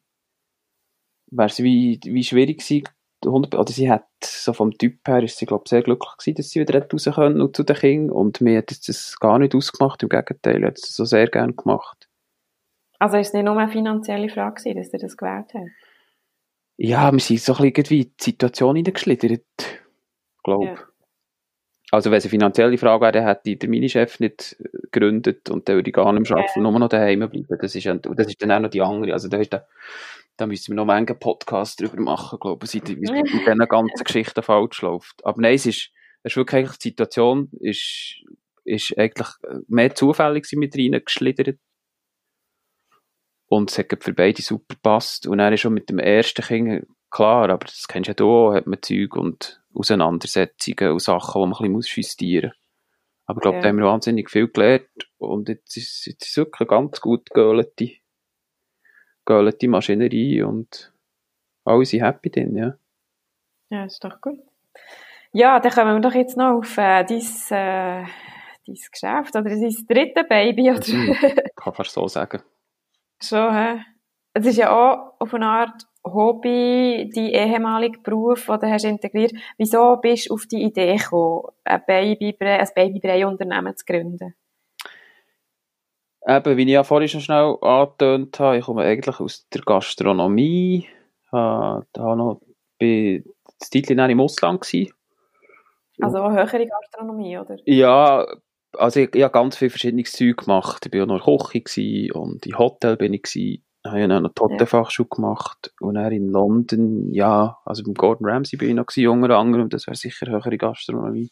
wär's 1.31 1.60
wie, 1.60 2.00
wie 2.03 2.24
schwierig 2.24 2.60
gewesen, 2.60 2.88
100, 3.25 3.55
oder 3.55 3.71
sie 3.71 3.89
hat, 3.89 4.07
so 4.23 4.53
vom 4.53 4.77
Typ 4.77 5.07
her, 5.07 5.23
ist 5.23 5.37
sie, 5.37 5.45
glaube 5.45 5.67
sehr 5.67 5.81
glücklich 5.81 6.11
gewesen, 6.17 6.35
dass 6.35 6.49
sie 6.49 6.59
wieder 6.59 6.87
raus 6.91 7.09
können 7.13 7.41
und 7.41 7.55
zu 7.55 7.63
den 7.63 7.75
Kindern. 7.75 8.15
Und 8.15 8.41
mir 8.41 8.59
hat 8.59 8.71
das 8.87 9.19
gar 9.19 9.39
nicht 9.39 9.55
ausgemacht, 9.55 10.03
im 10.03 10.09
Gegenteil, 10.09 10.65
hat 10.65 10.77
es 10.77 10.95
so 10.95 11.05
sehr 11.05 11.27
gerne 11.27 11.53
gemacht. 11.53 12.09
Also 12.99 13.17
ist 13.17 13.27
es 13.27 13.33
nicht 13.33 13.45
nur 13.45 13.57
eine 13.57 13.71
finanzielle 13.71 14.29
Frage 14.29 14.61
gewesen, 14.61 14.77
dass 14.77 14.93
ihr 14.93 14.99
das 14.99 15.17
gewählt 15.17 15.47
habt? 15.53 15.69
Ja, 16.77 17.11
wir 17.11 17.19
sind 17.19 17.39
so 17.39 17.55
ein 17.55 17.71
bisschen 17.71 17.97
in 17.97 18.03
die 18.03 18.23
Situation 18.23 18.75
hineingeschlittert, 18.75 19.43
glaube 20.43 20.65
Ja. 20.65 20.75
Also 21.91 22.09
wenn 22.09 22.19
es 22.19 22.23
eine 22.23 22.29
finanzielle 22.29 22.77
Frage 22.77 23.01
wäre, 23.01 23.11
dann 23.11 23.25
hätte 23.25 23.57
der 23.57 23.69
Minichef 23.69 24.21
nicht 24.21 24.55
gegründet 24.91 25.49
und 25.49 25.67
dann 25.67 25.75
würde 25.75 25.89
ich 25.89 25.93
gar 25.93 26.13
nicht 26.13 26.29
mehr 26.29 26.37
arbeiten, 26.37 26.61
nur 26.61 26.79
noch 26.79 26.87
daheim 26.87 27.19
bleiben. 27.19 27.45
Das 27.59 27.75
ist, 27.75 27.85
das 27.85 28.27
ist 28.27 28.41
dann 28.41 28.51
auch 28.51 28.59
noch 28.61 28.69
die 28.69 28.81
andere. 28.81 29.11
Also 29.11 29.27
da, 29.27 29.37
ist 29.37 29.51
da, 29.51 29.65
da 30.41 30.48
müssen 30.48 30.75
wir 30.75 30.83
noch 30.83 30.91
einen 30.91 31.05
Podcast 31.05 31.79
drüber 31.79 32.01
machen, 32.01 32.39
glaube 32.39 32.65
ich, 32.65 32.74
wie 32.74 32.79
es 32.79 33.12
mit 33.12 33.31
diesen 33.31 33.57
ganzen 33.60 34.03
Geschichten 34.03 34.41
falsch 34.41 34.81
läuft. 34.81 35.24
Aber 35.24 35.39
nein, 35.39 35.53
es 35.53 35.67
ist, 35.67 35.91
es 36.24 36.31
ist 36.31 36.36
wirklich 36.36 36.77
die 36.77 36.89
Situation 36.89 37.50
ist, 37.60 38.15
ist 38.63 38.98
eigentlich 38.98 39.27
mehr 39.67 39.93
zufällig 39.93 40.48
mit 40.53 40.75
reingeschlittert. 40.75 41.60
Und 43.48 43.69
es 43.69 43.77
hat 43.77 44.03
für 44.03 44.13
beide 44.13 44.41
super 44.41 44.75
gepasst. 44.75 45.27
Und 45.27 45.39
er 45.39 45.51
ist 45.51 45.60
schon 45.60 45.74
mit 45.74 45.89
dem 45.89 46.00
ersten 46.00 46.43
Kind, 46.43 46.88
klar, 47.12 47.50
aber 47.50 47.65
das 47.65 47.88
kennst 47.88 48.07
du 48.07 48.12
ja 48.12 48.15
du, 48.15 48.53
hat 48.53 48.65
man 48.65 48.81
Zeug 48.81 49.15
und 49.15 49.62
Auseinandersetzungen 49.75 50.93
und 50.93 51.01
Sachen, 51.01 51.39
die 51.39 51.48
man 51.48 51.57
ein 51.60 51.77
bisschen 51.77 52.01
justieren 52.01 52.50
muss. 52.50 52.57
Aber 53.27 53.38
ich 53.38 53.41
glaube, 53.43 53.57
ja. 53.57 53.62
da 53.62 53.69
haben 53.69 53.77
wir 53.77 53.86
wahnsinnig 53.86 54.29
viel 54.29 54.48
gelernt 54.48 54.89
und 55.17 55.50
jetzt 55.50 55.77
ist, 55.77 56.05
jetzt 56.07 56.25
ist 56.25 56.38
wirklich 56.38 56.62
eine 56.62 56.67
ganz 56.67 57.00
gut 57.00 57.29
geölte, 57.29 57.91
geölte 59.31 59.67
Maschinerie 59.67 60.43
und 60.43 60.91
alle 61.65 61.85
sind 61.85 62.03
happy 62.03 62.29
drin, 62.29 62.55
ja. 62.55 62.73
Ja, 63.69 63.85
ist 63.85 64.03
doch 64.03 64.19
gut. 64.19 64.39
Ja, 65.31 65.59
dann 65.59 65.71
kommen 65.71 65.95
wir 65.95 66.01
doch 66.01 66.15
jetzt 66.15 66.35
noch 66.35 66.57
auf 66.57 66.77
äh, 66.77 67.05
dein, 67.05 67.19
äh, 67.19 68.05
dein 68.67 68.75
Geschäft 68.91 69.35
oder 69.35 69.43
dein 69.43 69.75
dritte 69.88 70.25
Baby. 70.25 70.71
Oder? 70.71 70.81
Ich 70.81 71.55
kann 71.55 71.73
fast 71.73 71.91
so 71.91 72.07
sagen. 72.07 72.41
Schon, 73.23 73.53
hä? 73.53 73.81
Es 74.33 74.45
ist 74.45 74.57
ja 74.57 74.71
auch 74.71 75.13
auf 75.19 75.33
eine 75.33 75.45
Art 75.45 75.88
Hobby, 76.03 77.09
dein 77.13 77.27
ehemaliger 77.27 78.01
Beruf, 78.01 78.47
den 78.47 78.59
du 78.59 78.69
hast 78.69 78.85
integriert. 78.85 79.33
Wieso 79.57 79.97
bist 79.97 80.29
du 80.29 80.33
auf 80.33 80.47
die 80.47 80.63
Idee 80.63 80.97
gekommen, 80.97 81.43
ein 81.63 81.83
Babybrei, 81.85 82.59
ein 82.59 82.69
Babybrei-Unternehmen 82.73 83.77
zu 83.77 83.85
gründen? 83.85 84.33
Eben, 86.27 86.57
wie 86.57 86.63
ich 86.63 86.69
ja 86.69 86.83
vorhin 86.83 87.09
schon 87.09 87.21
schnell 87.21 87.57
angetönt 87.61 88.39
habe, 88.39 88.57
ich 88.57 88.65
komme 88.65 88.83
eigentlich 88.83 89.19
aus 89.19 89.47
der 89.49 89.61
Gastronomie, 89.61 90.87
habe, 91.31 91.85
habe 91.97 92.15
noch 92.15 92.41
bei 92.79 93.23
das 93.59 93.69
Titel 93.69 93.93
im 93.93 94.19
Ausland 94.19 94.61
gewesen. 94.61 94.93
Also 95.99 96.19
auch 96.19 96.31
höhere 96.31 96.67
Gastronomie, 96.67 97.37
oder? 97.37 97.57
Ja, 97.65 98.25
also 98.73 98.99
ich, 98.99 99.13
ich 99.15 99.23
habe 99.23 99.33
ganz 99.33 99.57
viel 99.57 99.69
verschiedenes 99.69 100.11
Zeug 100.11 100.37
gemacht. 100.37 100.85
Ich 100.85 100.93
war 100.93 101.03
auch 101.03 101.07
noch 101.07 101.53
in 101.53 101.63
Küche 101.63 102.13
und 102.13 102.45
im 102.45 102.57
Hotel 102.57 102.97
bin 102.97 103.13
ich 103.13 103.23
gewesen 103.23 103.63
habe 103.85 104.01
ich 104.01 104.07
dann 104.07 104.23
noch 104.23 104.33
die 104.33 104.41
Hotelfachschule 104.41 105.07
ja. 105.11 105.15
gemacht 105.15 105.73
und 105.79 105.95
dann 105.95 106.11
in 106.11 106.29
London, 106.29 107.11
ja, 107.11 107.57
also 107.65 107.83
beim 107.83 107.95
Gordon 107.95 108.29
Ramsay 108.29 108.57
bin 108.57 108.69
ich 108.69 108.75
noch 108.75 108.85
gewesen, 108.85 109.07
unter 109.07 109.37
anderem, 109.37 109.69
das 109.69 109.87
wäre 109.87 109.95
sicher 109.95 110.27
höhere 110.27 110.57
Gastronomie. 110.57 111.31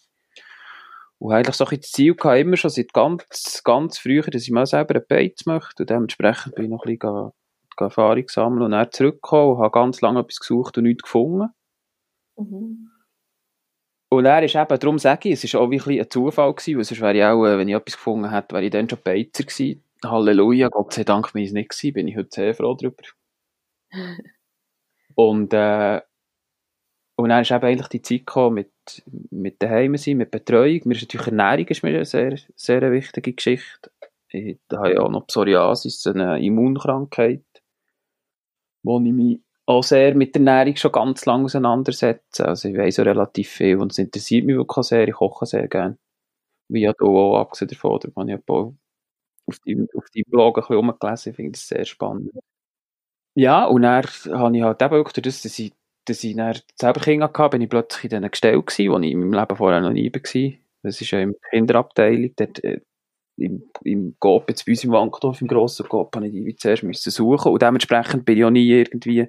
Und 1.20 1.34
eigentlich 1.34 1.56
so 1.56 1.66
ein 1.66 1.78
das 1.78 1.92
Ziel 1.92 2.16
gehabt, 2.16 2.40
immer 2.40 2.56
schon 2.56 2.72
seit 2.72 2.94
ganz, 2.94 3.62
ganz 3.64 3.98
früher, 3.98 4.24
dass 4.24 4.44
ich 4.44 4.52
mal 4.52 4.66
selber 4.66 4.96
ein 4.96 5.06
Beiz 5.08 5.46
möchte 5.46 5.84
und 5.84 5.90
dementsprechend 5.90 6.56
bin 6.56 6.66
ich 6.66 6.72
noch 6.72 6.86
ein 6.86 6.98
bisschen 6.98 7.32
Erfahrung 7.78 8.28
sammeln 8.28 8.64
und 8.64 8.72
dann 8.72 8.92
zurückgekommen 8.92 9.56
und 9.56 9.60
habe 9.60 9.72
ganz 9.72 10.02
lange 10.02 10.20
etwas 10.22 10.40
gesucht 10.40 10.78
und 10.78 10.86
nichts 10.86 11.04
gefunden. 11.04 11.50
Mhm. 12.38 12.90
Und 14.12 14.26
er 14.26 14.44
ist 14.44 14.56
eben, 14.56 14.80
darum 14.80 14.98
sage 14.98 15.30
ich, 15.30 15.44
es 15.44 15.54
war 15.54 15.62
auch 15.62 15.72
ein, 15.72 16.00
ein 16.00 16.10
Zufall 16.10 16.54
gewesen, 16.54 16.78
weil 16.78 16.84
sonst 16.84 17.02
wäre 17.02 17.18
ich 17.18 17.24
auch, 17.24 17.46
äh, 17.46 17.58
wenn 17.58 17.68
ich 17.68 17.76
etwas 17.76 17.96
gefunden 17.96 18.32
hätte, 18.32 18.56
wäre 18.56 18.66
ich 18.66 18.72
dann 18.72 18.90
schon 18.90 19.00
Beizer 19.04 19.44
gewesen. 19.44 19.84
Halleluja, 20.04 20.70
Gott 20.70 20.94
sei 20.94 21.04
Dank 21.04 21.32
bin 21.34 21.44
ich 21.44 21.50
es 21.50 21.54
nicht 21.54 21.70
gewesen, 21.70 21.94
bin 21.94 22.08
ich 22.08 22.18
heute 22.18 22.30
sehr 22.32 22.56
froh 22.56 22.74
darüber. 22.74 23.04
und, 25.16 25.54
äh, 25.54 26.02
und 27.20 27.28
dann 27.28 27.42
ist 27.42 27.52
eigentlich 27.52 27.90
die 27.90 28.02
Zeit 28.02 28.20
gekommen 28.20 28.56
mit, 28.56 29.04
mit 29.30 29.62
daheim 29.62 29.98
sein, 29.98 30.16
mit 30.16 30.32
Betreuung. 30.32 30.80
Mir 30.86 30.96
ist 30.96 31.02
natürlich 31.02 31.28
Ernährung 31.28 31.68
ist 31.68 31.84
mir 31.84 31.90
eine 31.90 32.06
sehr, 32.06 32.38
sehr 32.56 32.92
wichtige 32.94 33.34
Geschichte. 33.34 33.92
Ich 34.30 34.58
habe 34.72 34.94
ja 34.94 35.02
auch 35.02 35.10
noch 35.10 35.28
Psoriasis, 35.28 36.08
eine 36.08 36.42
Immunkrankheit, 36.42 37.44
wo 38.84 39.02
ich 39.02 39.12
mich 39.12 39.42
auch 39.66 39.84
sehr 39.84 40.16
mit 40.16 40.34
der 40.34 40.46
Ernährung 40.46 40.78
schon 40.78 40.94
ganz 40.94 41.26
lange 41.26 41.44
auseinandersetze. 41.44 42.48
Also 42.48 42.70
ich 42.70 42.78
weiß 42.78 43.00
auch 43.02 43.06
relativ 43.06 43.50
viel 43.50 43.76
und 43.80 43.92
es 43.92 43.98
interessiert 43.98 44.46
mich 44.46 44.56
wirklich 44.56 44.86
sehr. 44.86 45.06
Ich 45.06 45.16
koche 45.16 45.46
sehr 45.46 45.68
gerne. 45.68 45.98
Wie 46.70 46.84
ja 46.84 46.94
auch, 47.02 47.38
abgesehen 47.42 47.68
davon, 47.68 48.00
da 48.00 48.08
habe 48.16 48.32
ich 48.32 48.40
auch 48.48 48.74
auf 49.46 49.60
deinem, 49.66 49.90
auf 49.94 50.06
Blog 50.28 50.58
ein 50.58 50.62
bisschen 50.62 50.76
rumgelesen. 50.78 51.32
Ich 51.32 51.36
finde 51.36 51.52
das 51.52 51.68
sehr 51.68 51.84
spannend. 51.84 52.32
Ja, 53.36 53.66
und 53.66 53.82
dann 53.82 54.06
habe 54.06 54.58
ich 54.58 54.64
halt 54.64 54.82
eben 54.82 54.92
wirklich, 54.92 55.24
dass 55.24 55.60
ich, 55.60 55.74
dass 56.06 56.24
ich 56.24 56.36
dann 56.36 56.58
selber 56.76 57.02
Kinder 57.02 57.32
hatte, 57.34 57.50
bin 57.50 57.62
ich 57.62 57.70
plötzlich 57.70 58.06
in 58.06 58.10
diesen 58.10 58.32
Gestell 58.32 58.62
gewesen, 58.62 58.92
wo 58.92 59.00
ich 59.00 59.12
in 59.12 59.20
meinem 59.20 59.34
Leben 59.34 59.56
vorher 59.56 59.82
noch 59.82 59.92
nie 59.92 60.12
war. 60.12 60.60
Das 60.84 61.02
ist 61.02 61.12
ja 61.12 61.26
der 61.26 61.34
Kinderabteilung, 61.52 62.32
dort, 62.36 62.64
äh, 62.64 62.82
im, 63.38 63.64
im 63.84 64.16
Coop, 64.20 64.50
jetzt 64.50 64.66
bei 64.66 64.74
uns 64.74 64.84
im 64.84 64.92
Wankdorf, 64.92 65.42
im 65.42 65.48
grossen 65.48 65.88
Coop, 65.88 66.16
habe 66.16 66.28
ich 66.28 66.34
die 66.34 66.56
zuerst 66.56 66.84
müssen 66.84 67.10
suchen 67.12 67.52
und 67.52 67.62
dementsprechend 67.62 68.26
bin 68.26 68.38
ich 68.38 68.46
auch 68.46 68.50
nie 68.50 68.70
irgendwie 68.70 69.28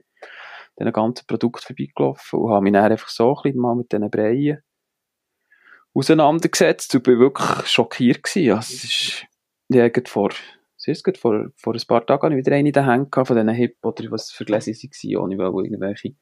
diesen 0.78 0.92
ganzen 0.92 1.26
Produkt 1.26 1.64
vorbeigelaufen 1.64 2.40
und 2.40 2.50
habe 2.50 2.62
mich 2.62 2.72
dann 2.72 2.90
einfach 2.90 3.08
so 3.08 3.36
ein 3.44 3.56
mal 3.56 3.76
mit 3.76 3.92
diesen 3.92 4.10
Breien 4.10 4.62
auseinandergesetzt 5.94 6.94
und 6.94 7.04
bin 7.04 7.18
wirklich 7.18 7.66
schockiert 7.66 8.22
gewesen. 8.22 8.56
Also, 8.56 8.74
es 8.74 8.84
ist, 8.84 9.26
ja, 9.68 9.88
vor, 10.06 10.30
siehst 10.80 11.18
vor, 11.18 11.50
vor 11.56 11.74
ein 11.74 11.82
paar 11.86 12.04
Tagen 12.06 12.22
habe 12.22 12.34
ich 12.34 12.46
wieder 12.46 12.56
eine 12.56 12.68
in 12.68 12.72
den 12.72 12.84
Händen 12.86 13.26
von 13.26 13.36
diesen 13.36 13.48
Hip 13.50 13.76
oder 13.82 14.10
was 14.10 14.30
für 14.30 14.44
Gläser 14.44 14.72
sie 14.72 14.88
waren, 14.88 15.24
ohne 15.24 15.34
irgendwelche 15.34 16.14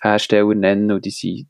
Hersteller 0.00 0.54
nennen 0.54 0.92
und 0.92 1.04
die 1.04 1.10
sind, 1.10 1.48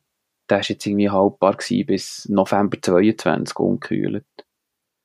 der 0.49 0.61
ist 0.61 0.69
jetzt 0.69 0.87
irgendwie 0.87 1.11
haltbar 1.11 1.57
bis 1.87 2.29
November 2.29 2.81
22 2.81 3.57
ungekühlt. 3.59 4.25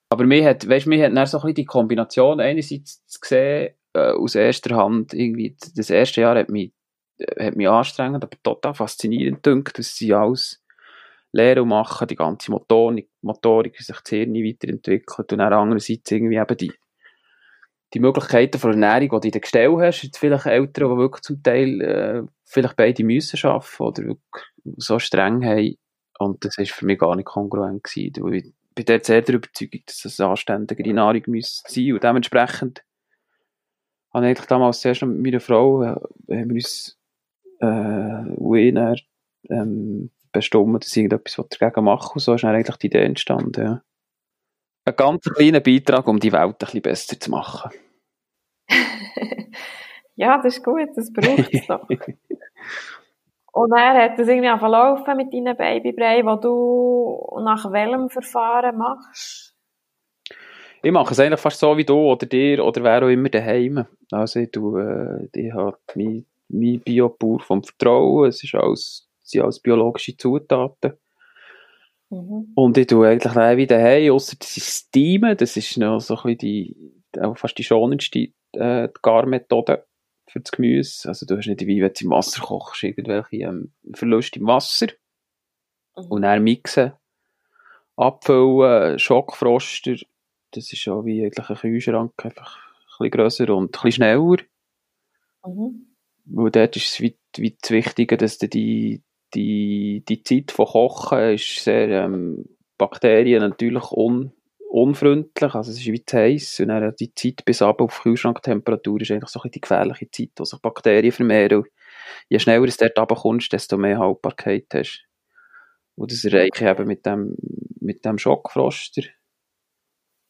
Aber 0.09 0.25
mir 0.25 0.45
hat, 0.45 0.67
weißt, 0.67 0.87
mir 0.87 1.05
hat 1.05 1.15
dann 1.15 1.25
so 1.25 1.37
ein 1.37 1.41
bisschen 1.41 1.55
die 1.55 1.65
Kombination 1.65 2.39
einerseits 2.39 3.05
zu 3.07 3.19
sehen, 3.23 3.73
äh, 3.93 4.11
aus 4.11 4.35
erster 4.35 4.75
Hand, 4.75 5.13
irgendwie, 5.13 5.57
das 5.75 5.89
erste 5.89 6.21
Jahr 6.21 6.37
hat 6.37 6.49
mich, 6.49 6.71
hat 7.39 7.55
mich 7.55 7.67
anstrengend, 7.67 8.23
aber 8.23 8.37
total 8.43 8.73
faszinierend 8.73 9.45
dünkt, 9.45 9.77
dass 9.79 9.95
sie 9.95 10.13
alles 10.13 10.63
Lehren 11.33 11.67
machen, 11.67 12.07
die 12.07 12.15
ganze 12.15 12.51
Motorik, 12.51 13.09
Motorik 13.21 13.77
sich 13.77 13.95
das 13.95 14.09
Hirn 14.09 14.33
weiterentwickelt 14.33 15.31
und 15.31 15.39
dann 15.39 15.53
andererseits 15.53 16.11
irgendwie 16.11 16.37
eben 16.37 16.57
die, 16.57 16.71
die 17.93 17.99
Möglichkeiten 17.99 18.59
von 18.59 18.71
Ernährung, 18.71 19.21
die 19.21 19.21
du 19.21 19.27
in 19.27 19.31
den 19.31 19.41
Gestell 19.41 19.75
hast, 19.77 20.03
jetzt 20.03 20.17
vielleicht 20.17 20.45
Eltern, 20.45 20.91
die 20.91 20.97
wirklich 20.97 21.21
zum 21.21 21.41
Teil 21.41 21.81
äh, 21.81 22.23
vielleicht 22.43 22.75
beide 22.75 23.03
müssen 23.03 23.39
arbeiten 23.47 23.83
oder 23.83 24.15
so 24.77 24.99
streng 24.99 25.43
haben 25.45 25.75
und 26.19 26.43
das 26.43 26.57
ist 26.57 26.71
für 26.71 26.85
mich 26.85 26.99
gar 26.99 27.15
nicht 27.15 27.25
kongruent 27.25 27.83
gewesen, 27.83 28.23
weil 28.23 28.35
ich 28.35 28.53
bin 28.75 28.85
dort 28.85 29.05
sehr 29.05 29.21
der 29.21 29.35
Überzeugung, 29.35 29.81
dass 29.85 30.01
das 30.01 30.19
eine 30.19 30.29
anständigere 30.29 30.93
Nahrung 30.93 31.23
müsste 31.27 31.71
sein 31.71 31.93
und 31.93 32.03
dementsprechend 32.03 32.83
habe 34.13 34.25
ich 34.25 34.29
eigentlich 34.29 34.47
damals 34.47 34.81
zuerst 34.81 35.03
mit 35.03 35.19
meiner 35.19 35.39
Frau 35.39 35.83
äh, 35.83 35.87
haben 35.87 36.49
wir 36.49 36.55
uns 36.55 36.97
äh, 37.59 37.65
und 38.35 39.01
ähm, 39.49 40.11
bestimmen, 40.31 40.79
dass 40.79 40.91
ich 40.91 41.03
irgendetwas 41.03 41.47
dagegen 41.49 41.85
machen 41.85 42.15
will. 42.15 42.21
so 42.21 42.33
ist 42.33 42.43
dann 42.43 42.55
eigentlich 42.55 42.77
die 42.77 42.87
Idee 42.87 43.03
entstanden. 43.03 43.63
Ja. 43.63 43.83
Ein 44.87 44.95
ganz 44.95 45.25
kleiner 45.25 45.59
Beitrag, 45.59 46.07
um 46.07 46.17
die 46.17 46.31
Welt 46.31 46.45
ein 46.45 46.57
bisschen 46.59 46.81
besser 46.81 47.19
zu 47.19 47.29
machen. 47.29 47.71
ja, 50.15 50.37
das 50.37 50.55
ist 50.55 50.63
gut, 50.63 50.87
das 50.95 51.11
braucht 51.11 51.53
es 51.53 51.67
doch. 51.67 51.85
Und 53.51 53.73
er 53.73 54.03
hat 54.03 54.17
das 54.17 54.29
irgendwie 54.29 54.57
verlaufen 54.57 55.17
mit 55.17 55.33
deinen 55.33 55.57
Babybrei, 55.57 56.23
wo 56.23 56.37
du 56.37 57.41
nach 57.43 57.69
welchem 57.69 58.09
Verfahren 58.09 58.77
machst? 58.77 59.53
Ich 60.81 60.91
mache 60.93 61.11
es 61.11 61.19
eigentlich 61.19 61.41
fast 61.41 61.59
so 61.59 61.75
wie 61.75 61.83
du 61.83 61.97
oder 61.97 62.25
dir 62.25 62.63
oder 62.63 62.81
wer 62.81 63.03
auch 63.03 63.09
immer 63.09 63.27
daheim. 63.27 63.85
Also 64.09 64.39
ich, 64.39 64.51
tue, 64.51 65.27
äh, 65.33 65.37
ich 65.37 65.51
habe 65.51 65.77
mein, 65.95 66.25
mein 66.47 66.79
Biopur 66.79 67.41
vom 67.41 67.61
Vertrauen, 67.61 68.29
es 68.29 68.41
ist 68.41 68.55
alles 68.55 69.09
sind 69.21 69.43
als 69.43 69.59
biologische 69.59 70.15
Zutaten. 70.15 70.93
Mhm. 72.09 72.51
Und 72.55 72.77
ich 72.77 72.87
tue 72.87 73.07
eigentlich 73.07 73.35
auch 73.35 73.57
wieder 73.57 73.79
hey, 73.79 74.09
außer 74.09 74.37
das 74.39 74.55
ist 74.57 74.87
Steamen, 74.87 75.35
das 75.35 75.57
ist 75.57 75.77
noch 75.77 75.99
so 75.99 76.15
ein 76.15 76.35
bisschen 76.35 76.37
die, 76.37 76.93
fast 77.35 77.57
die 77.57 77.63
schonendste 77.63 78.29
äh, 78.53 78.89
Garmethode 79.01 79.85
für 80.27 80.39
das 80.39 80.51
Gemüse. 80.51 81.09
Also 81.09 81.25
du 81.25 81.37
hast 81.37 81.47
nicht 81.47 81.65
wie 81.65 81.81
wenn 81.81 81.93
du 81.93 82.05
im 82.05 82.11
Wasser 82.11 82.41
kochst, 82.41 82.83
irgendwelche 82.83 83.37
ähm, 83.37 83.73
Verluste 83.93 84.39
im 84.39 84.47
Wasser. 84.47 84.87
Mhm. 85.97 86.05
Und 86.05 86.21
dann 86.21 86.43
mixen, 86.43 86.93
abfüllen, 87.95 88.99
Schockfroster, 88.99 89.95
das 90.51 90.71
ist 90.71 90.87
auch 90.87 91.03
wie 91.03 91.25
eigentlich 91.25 91.49
ein 91.49 91.55
Kühlschrank, 91.57 92.13
einfach 92.23 92.57
ein 92.57 93.09
bisschen 93.09 93.11
grösser 93.11 93.55
und 93.55 93.65
ein 93.65 93.71
bisschen 93.71 93.91
schneller. 93.91 94.37
Mhm. 95.45 95.95
Weil 96.25 96.51
dort 96.51 96.75
ist 96.75 96.91
es 96.91 97.01
wie, 97.01 97.17
wie 97.37 97.57
das 97.59 97.71
Wichtige, 97.71 98.17
dass 98.17 98.37
du 98.37 98.47
die, 98.47 99.01
die, 99.33 100.03
die 100.07 100.23
Zeit 100.23 100.51
von 100.51 100.65
Kochen 100.65 101.33
ist 101.33 101.63
sehr 101.63 101.89
ähm, 101.89 102.45
Bakterien 102.77 103.41
natürlich 103.41 103.91
un, 103.91 104.33
unfreundlich, 104.69 105.53
also 105.55 105.71
es 105.71 105.77
ist 105.79 105.87
wie 105.87 106.05
zu 106.05 106.17
heiß 106.17 106.59
und 106.61 106.67
dann 106.69 106.93
die 106.99 107.13
Zeit 107.13 107.43
bis 107.45 107.61
ab 107.61 107.81
auf 107.81 108.01
Kühlschranktemperatur 108.01 109.01
ist 109.01 109.11
eigentlich 109.11 109.29
so 109.29 109.41
ein 109.41 109.51
die 109.51 109.61
gefährliche 109.61 110.09
Zeit, 110.11 110.31
wo 110.37 110.43
sich 110.43 110.59
Bakterien 110.59 111.11
vermehren. 111.11 111.59
Und 111.59 111.67
je 112.29 112.39
schneller 112.39 112.65
du 112.65 112.73
dort 112.77 112.97
runterkommst, 112.99 113.51
desto 113.51 113.77
mehr 113.77 113.99
Haltbarkeit 113.99 114.67
hast. 114.73 115.05
Und 115.95 116.11
das 116.11 116.23
erreiche 116.25 116.51
ich 116.55 116.61
eben 116.61 116.87
mit 116.87 117.05
dem, 117.05 117.35
mit 117.79 118.05
dem 118.05 118.17
Schockfroster. 118.17 119.03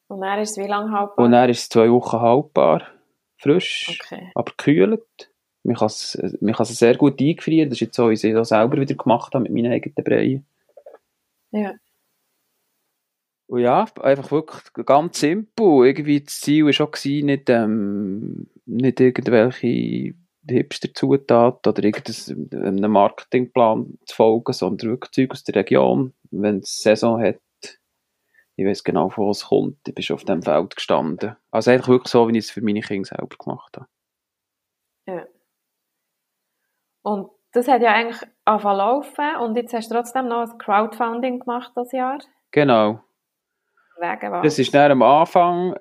Und 0.07 0.23
er 0.23 0.41
ist 0.41 0.51
es 0.51 0.57
wie 0.63 0.69
lange 0.69 0.91
haltbar? 0.91 1.25
Und 1.25 1.33
er 1.33 1.49
ist 1.49 1.59
es 1.59 1.69
zwei 1.69 1.91
Wochen 1.91 2.19
haltbar. 2.19 2.87
Frisch, 3.39 3.99
Okay. 4.01 4.31
aber 4.33 4.51
gekühlt. 4.57 5.31
Man 5.67 5.75
kann 5.75 5.87
es, 5.87 6.17
man 6.39 6.53
kann 6.53 6.65
es 6.65 6.79
sehr 6.79 6.95
gut 6.95 7.19
eingefrieren. 7.19 7.69
Das 7.69 7.75
ist 7.75 7.81
jetzt 7.81 7.95
so, 7.97 8.09
wie 8.09 8.13
ich 8.13 8.21
das 8.21 8.49
selber 8.49 8.79
wieder 8.79 8.95
gemacht 8.95 9.33
habe 9.33 9.43
mit 9.43 9.51
meinen 9.51 9.73
eigenen 9.73 10.03
Breien. 10.03 10.45
Ja. 11.51 11.73
Und 13.47 13.61
ja, 13.61 13.85
einfach 14.01 14.31
wirklich 14.31 14.61
ganz 14.85 15.19
simpel. 15.19 15.85
Irgendwie 15.85 16.21
das 16.21 16.39
Ziel 16.39 16.65
war 16.65 16.85
auch, 16.85 16.91
gewesen, 16.91 17.25
nicht, 17.25 17.49
ähm, 17.49 18.47
nicht 18.65 18.99
irgendwelche 18.99 20.13
Hipster-Zutaten 20.49 21.69
oder 21.69 21.83
irgendeinem 21.83 22.91
Marketingplan 22.91 23.97
zu 24.05 24.15
folgen, 24.15 24.53
sondern 24.53 24.91
wirklich 24.91 25.11
Zeug 25.11 25.31
aus 25.31 25.43
der 25.43 25.55
Region. 25.55 26.13
Wenn 26.31 26.59
es 26.59 26.81
Saison 26.81 27.21
hat, 27.21 27.39
ich 28.55 28.65
weiß 28.65 28.85
genau, 28.85 29.09
von 29.09 29.25
wo 29.25 29.31
es 29.31 29.45
kommt, 29.45 29.79
ich 29.85 29.95
bin 29.95 30.03
schon 30.03 30.15
auf 30.15 30.23
dem 30.23 30.41
Feld 30.41 30.75
gestanden. 30.75 31.35
Also 31.51 31.71
eigentlich 31.71 31.87
wirklich 31.89 32.11
so, 32.11 32.27
wie 32.27 32.37
ich 32.37 32.45
es 32.45 32.51
für 32.51 32.61
meine 32.61 32.81
Kinder 32.81 33.07
selber 33.07 33.35
gemacht 33.37 33.75
habe. 33.75 33.87
Und 37.07 37.29
das 37.53 37.69
hat 37.69 37.81
ja 37.81 37.93
eigentlich 37.93 38.21
angefangen 38.43 38.79
laufen 38.79 39.35
und 39.41 39.55
jetzt 39.55 39.73
hast 39.73 39.89
du 39.89 39.95
trotzdem 39.95 40.27
noch 40.27 40.41
ein 40.41 40.57
Crowdfunding 40.57 41.39
gemacht 41.39 41.71
das 41.73 41.93
Jahr. 41.93 42.19
Genau. 42.51 42.99
Wegen 43.97 44.31
was? 44.31 44.43
Das 44.43 44.59
ist 44.59 44.73
dann 44.73 44.91
am 44.91 45.01
Anfang, 45.01 45.73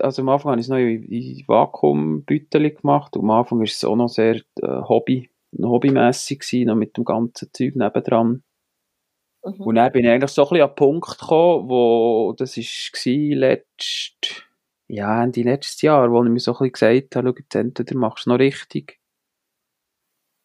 also 0.00 0.22
am 0.22 0.28
Anfang 0.28 0.50
habe 0.50 0.60
ich 0.60 0.66
es 0.66 0.70
noch 0.70 0.78
in, 0.78 1.04
in 1.04 1.44
Vakuumbüteli 1.46 2.72
gemacht 2.72 3.16
und 3.16 3.22
am 3.22 3.30
Anfang 3.30 3.58
war 3.58 3.64
es 3.64 3.84
auch 3.84 3.94
noch 3.94 4.08
sehr 4.08 4.40
äh, 4.60 4.66
Hobby, 4.88 5.30
hobbymässig 5.56 6.40
gewesen, 6.40 6.66
noch 6.66 6.74
mit 6.74 6.96
dem 6.96 7.04
ganzen 7.04 7.48
Zeug 7.52 7.76
nebendran. 7.76 8.42
Mhm. 9.44 9.60
Und 9.60 9.74
dann 9.76 9.92
bin 9.92 10.04
ich 10.04 10.10
eigentlich 10.10 10.32
so 10.32 10.42
ein 10.42 10.48
bisschen 10.48 10.62
an 10.64 10.70
den 10.70 10.74
Punkt 10.74 11.18
gekommen, 11.20 11.68
wo, 11.68 12.34
das 12.36 12.56
war 12.56 13.36
letzt, 13.36 14.48
ja, 14.88 15.22
Ende 15.22 15.42
letztes 15.42 15.80
Jahr, 15.80 16.10
wo 16.10 16.24
ich 16.24 16.28
mir 16.28 16.40
so 16.40 16.50
ein 16.58 16.70
bisschen 16.70 16.72
gesagt 16.72 17.14
habe, 17.16 17.28
schau, 17.28 17.34
jetzt 17.38 17.54
entweder 17.54 17.96
machst 17.96 18.26
du 18.26 18.30
es 18.30 18.34
noch 18.34 18.40
richtig. 18.40 18.98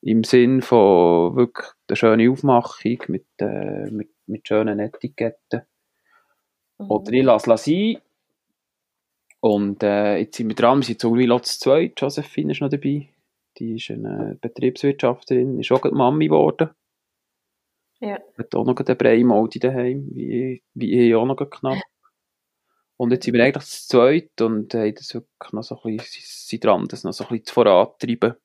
Im 0.02 0.24
Sinn 0.24 0.62
von 0.62 1.36
wirklich 1.36 1.68
eine 1.88 1.96
schöne 1.96 2.32
Aufmachung 2.32 3.00
mit, 3.08 3.26
äh, 3.40 3.90
mit, 3.90 4.10
mit 4.28 4.48
schönen 4.48 4.80
Etiketten. 4.80 5.64
Mhm. 6.78 6.92
Oder 6.92 7.12
ich 7.14 7.24
lasse 7.24 7.54
es 7.54 7.66
sein. 7.66 7.98
Und 9.40 9.84
äh, 9.84 10.18
jetzt 10.18 10.38
sind 10.38 10.50
wir 10.50 10.56
dran, 10.56 10.80
wir 10.80 10.86
sind 10.86 11.00
zu 11.00 11.14
Lotz 11.16 11.60
2, 11.60 11.94
Josephine 11.98 12.52
ist 12.52 12.62
noch 12.62 12.70
dabei. 12.70 13.10
Die 13.58 13.76
ist 13.76 13.90
eine 13.90 14.38
Betriebswirtschafterin, 14.40 15.60
ist 15.60 15.72
auch 15.72 15.84
Mami 15.92 16.28
geworden. 16.28 16.70
Ja. 18.00 18.20
Hat 18.38 18.54
auch 18.54 18.66
noch 18.66 18.78
eine 18.78 18.96
Breimoldi 18.96 19.60
daheim, 19.60 20.10
wie, 20.14 20.64
wie 20.74 21.08
ich 21.08 21.16
auch 21.16 21.26
noch 21.26 21.38
knapp. 21.38 21.82
Und 22.98 23.12
jetzt 23.12 23.26
sind 23.26 23.36
wir 23.36 23.44
eigentlich 23.44 23.66
zu 23.66 23.88
zweit 23.88 24.42
und 24.42 24.74
haben 24.74 24.96
das 24.96 25.14
wirklich 25.14 25.54
noch 25.54 25.64
so 25.64 25.80
ein 25.84 25.98
bisschen, 25.98 26.24
sind 26.26 26.64
dran, 26.64 26.88
das 26.88 27.04
noch 27.04 27.14
so 27.14 27.26
ein 27.26 27.30
bisschen 27.30 27.54
voranzutreiben. 27.54 28.36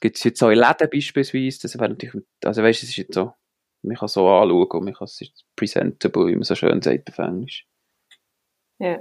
Es 0.00 0.08
gibt 0.08 0.16
es 0.16 0.24
jetzt 0.24 0.42
auch 0.42 0.48
in 0.48 0.58
Läden 0.58 0.88
beispielsweise, 0.90 1.60
das 1.60 1.78
wäre 1.78 1.90
natürlich, 1.90 2.24
also 2.42 2.62
weißt 2.62 2.82
du, 2.82 2.84
es 2.86 2.90
ist 2.90 2.96
jetzt 2.96 3.14
so, 3.14 3.34
man 3.82 3.96
kann 3.96 4.08
so 4.08 4.26
anschauen 4.28 4.70
und 4.70 4.84
man 4.84 4.94
kann 4.94 5.04
es 5.04 5.20
ist 5.20 5.44
presentable, 5.54 6.28
wie 6.28 6.36
man 6.36 6.42
so 6.42 6.54
schön 6.54 6.80
sagt 6.80 7.10
auf 7.10 7.18
Englisch. 7.18 7.66
Ja. 8.78 8.98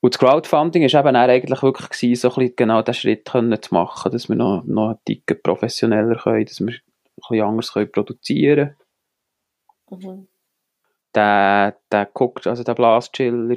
Und 0.00 0.14
das 0.14 0.18
Crowdfunding 0.18 0.82
war 0.82 1.00
eben 1.00 1.16
auch 1.16 1.20
eigentlich 1.20 1.62
wirklich 1.62 1.90
gewesen, 1.90 2.20
so 2.20 2.28
ein 2.28 2.34
bisschen 2.34 2.56
genau 2.56 2.80
diesen 2.80 2.94
Schritt 2.94 3.26
können 3.26 3.62
zu 3.62 3.74
machen, 3.74 4.10
dass 4.10 4.28
wir 4.28 4.36
noch, 4.36 4.64
noch 4.64 4.88
einen 4.88 5.04
Ticken 5.04 5.42
professioneller 5.42 6.16
können, 6.16 6.46
dass 6.46 6.60
wir 6.60 6.72
ein 6.72 6.80
bisschen 7.16 7.42
anders 7.42 7.72
können 7.72 7.92
produzieren 7.92 8.76
Mhm. 9.90 10.28
Der, 11.14 11.78
der 11.92 12.06
guckt, 12.06 12.46
also 12.46 12.64
der 12.64 12.74
Blaschiller, 12.74 13.56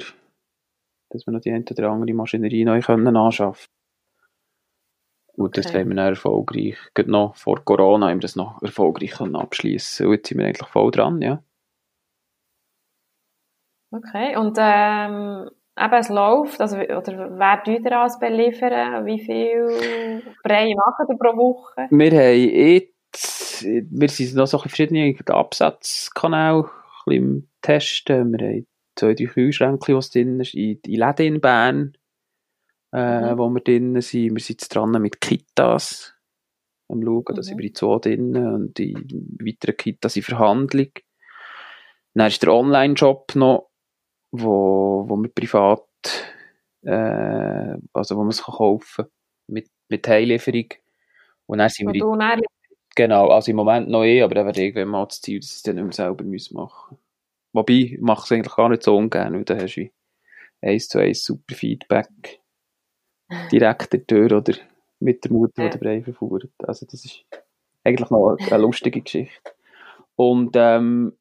dass 1.10 1.26
wir 1.26 1.32
noch 1.32 1.40
die 1.40 1.50
eine 1.50 1.64
oder 1.64 1.90
andere 1.90 2.14
Maschinerie 2.14 2.64
neu 2.64 2.80
können 2.80 3.16
anschaffen 3.16 3.68
Und 5.38 5.56
das 5.56 5.66
Okay. 5.66 5.80
haben 5.80 5.90
wir 5.90 5.96
dann 5.96 6.08
erfolgreich, 6.08 6.76
gerade 6.94 7.10
noch 7.12 7.36
vor 7.36 7.64
Corona 7.64 8.08
haben 8.08 8.16
wir 8.18 8.22
das 8.22 8.34
noch 8.34 8.60
erfolgreich 8.60 9.12
können 9.12 9.36
abschliessen. 9.36 10.06
Und 10.06 10.14
jetzt 10.14 10.28
sind 10.28 10.38
wir 10.38 10.46
eigentlich 10.46 10.68
voll 10.68 10.90
dran, 10.90 11.22
ja. 11.22 11.42
Okay, 13.90 14.36
und 14.36 14.56
ähm, 14.60 15.48
eben, 15.78 15.94
es 15.94 16.08
läuft, 16.08 16.60
also, 16.60 16.76
oder 16.76 17.38
wer 17.38 17.62
tut 17.62 17.84
ihr 17.84 17.98
alles 17.98 18.18
beliefern? 18.18 19.06
Wie 19.06 19.20
viel 19.20 20.22
Brei 20.42 20.74
machen 20.74 21.06
ihr 21.08 21.16
pro 21.18 21.36
Woche? 21.36 21.86
Wir 21.90 22.10
haben 22.10 22.50
jetzt, 22.50 23.64
wir 23.64 24.08
sind 24.08 24.34
noch 24.34 24.46
so 24.46 24.58
verschiedene 24.58 25.14
Absatzkanäle 25.26 26.64
ein 26.64 26.70
bisschen 27.06 27.24
im 27.24 27.48
Testen. 27.62 28.32
Wir 28.32 28.46
haben 28.48 28.66
zwei, 28.96 29.14
drei 29.14 29.24
Kühlschränke, 29.24 29.96
was 29.96 30.10
drin 30.10 30.40
in, 30.40 30.80
in 30.84 30.94
Läden 30.94 31.26
in 31.34 31.40
Bern, 31.40 31.97
äh, 32.92 33.34
Mhm. 33.34 33.38
wo 33.38 33.48
wir 33.50 33.60
drin 33.60 34.00
sind. 34.00 34.34
Wir 34.36 34.40
sind 34.40 34.60
jetzt 34.62 34.68
dran 34.74 34.90
mit 35.02 35.20
Kitas 35.20 36.14
am 36.88 37.02
Schauen, 37.02 37.24
da 37.28 37.34
Mhm. 37.34 37.42
sind 37.42 37.58
wir 37.58 37.66
in 37.66 37.74
zwei 37.74 37.98
drin 37.98 38.36
und 38.36 38.78
die 38.78 38.94
weiteren 39.40 39.76
Kitas 39.76 40.16
in 40.16 40.22
Verhandlung. 40.22 40.88
Dann 42.14 42.26
ist 42.28 42.42
der 42.42 42.52
Online-Shop 42.52 43.34
noch, 43.36 43.70
wo, 44.32 45.04
wo 45.08 45.16
wir 45.16 45.30
privat, 45.30 45.84
äh, 46.82 47.76
also 47.92 48.16
wo 48.16 48.20
man 48.20 48.30
es 48.30 48.42
kann 48.44 48.54
kaufen 48.56 49.06
mit, 49.48 49.68
mit 49.88 50.04
Teillieferung. 50.04 50.66
Und 51.46 51.58
dann 51.58 51.68
sind 51.68 51.88
Und 51.88 51.94
wir 51.94 52.02
in 52.12 52.18
dann, 52.18 52.40
Genau, 52.96 53.28
also 53.28 53.50
im 53.52 53.56
Moment 53.56 53.88
noch 53.88 54.04
eh, 54.04 54.22
aber 54.22 54.34
dann 54.34 54.46
wäre 54.46 54.60
irgendwann 54.60 54.88
mal 54.88 55.04
das 55.06 55.20
Ziel, 55.20 55.38
dass 55.40 55.50
ich 55.50 55.56
es 55.58 55.62
dann 55.62 55.76
nicht 55.76 55.84
mehr 55.84 55.92
selber 55.92 56.24
müssen 56.24 56.56
machen 56.56 56.98
Wobei, 57.52 57.74
ich 57.74 58.00
mache 58.00 58.24
es 58.24 58.32
eigentlich 58.32 58.54
gar 58.56 58.68
nicht 58.68 58.82
so 58.82 58.96
ungern, 58.96 59.34
weil 59.34 59.44
dann 59.44 59.60
hast 59.62 59.76
du 59.76 59.88
eins 60.62 60.88
zu 60.88 60.98
eins 60.98 61.24
super 61.24 61.54
Feedback 61.54 62.40
direkt 63.52 63.92
der 63.92 64.06
Tür 64.06 64.38
oder 64.38 64.54
mit 65.00 65.24
der 65.24 65.32
Mutter, 65.32 65.62
Ja. 65.64 65.68
die 65.70 65.78
den 65.78 65.80
Brei 65.80 66.02
verfuhrt. 66.02 66.50
Also 66.58 66.86
das 66.86 67.04
ist 67.04 67.24
eigentlich 67.84 68.10
noch 68.10 68.36
eine 68.38 68.62
lustige 68.62 69.00
Geschichte. 69.00 69.52
Und, 70.16 70.52
ähm, 70.56 71.16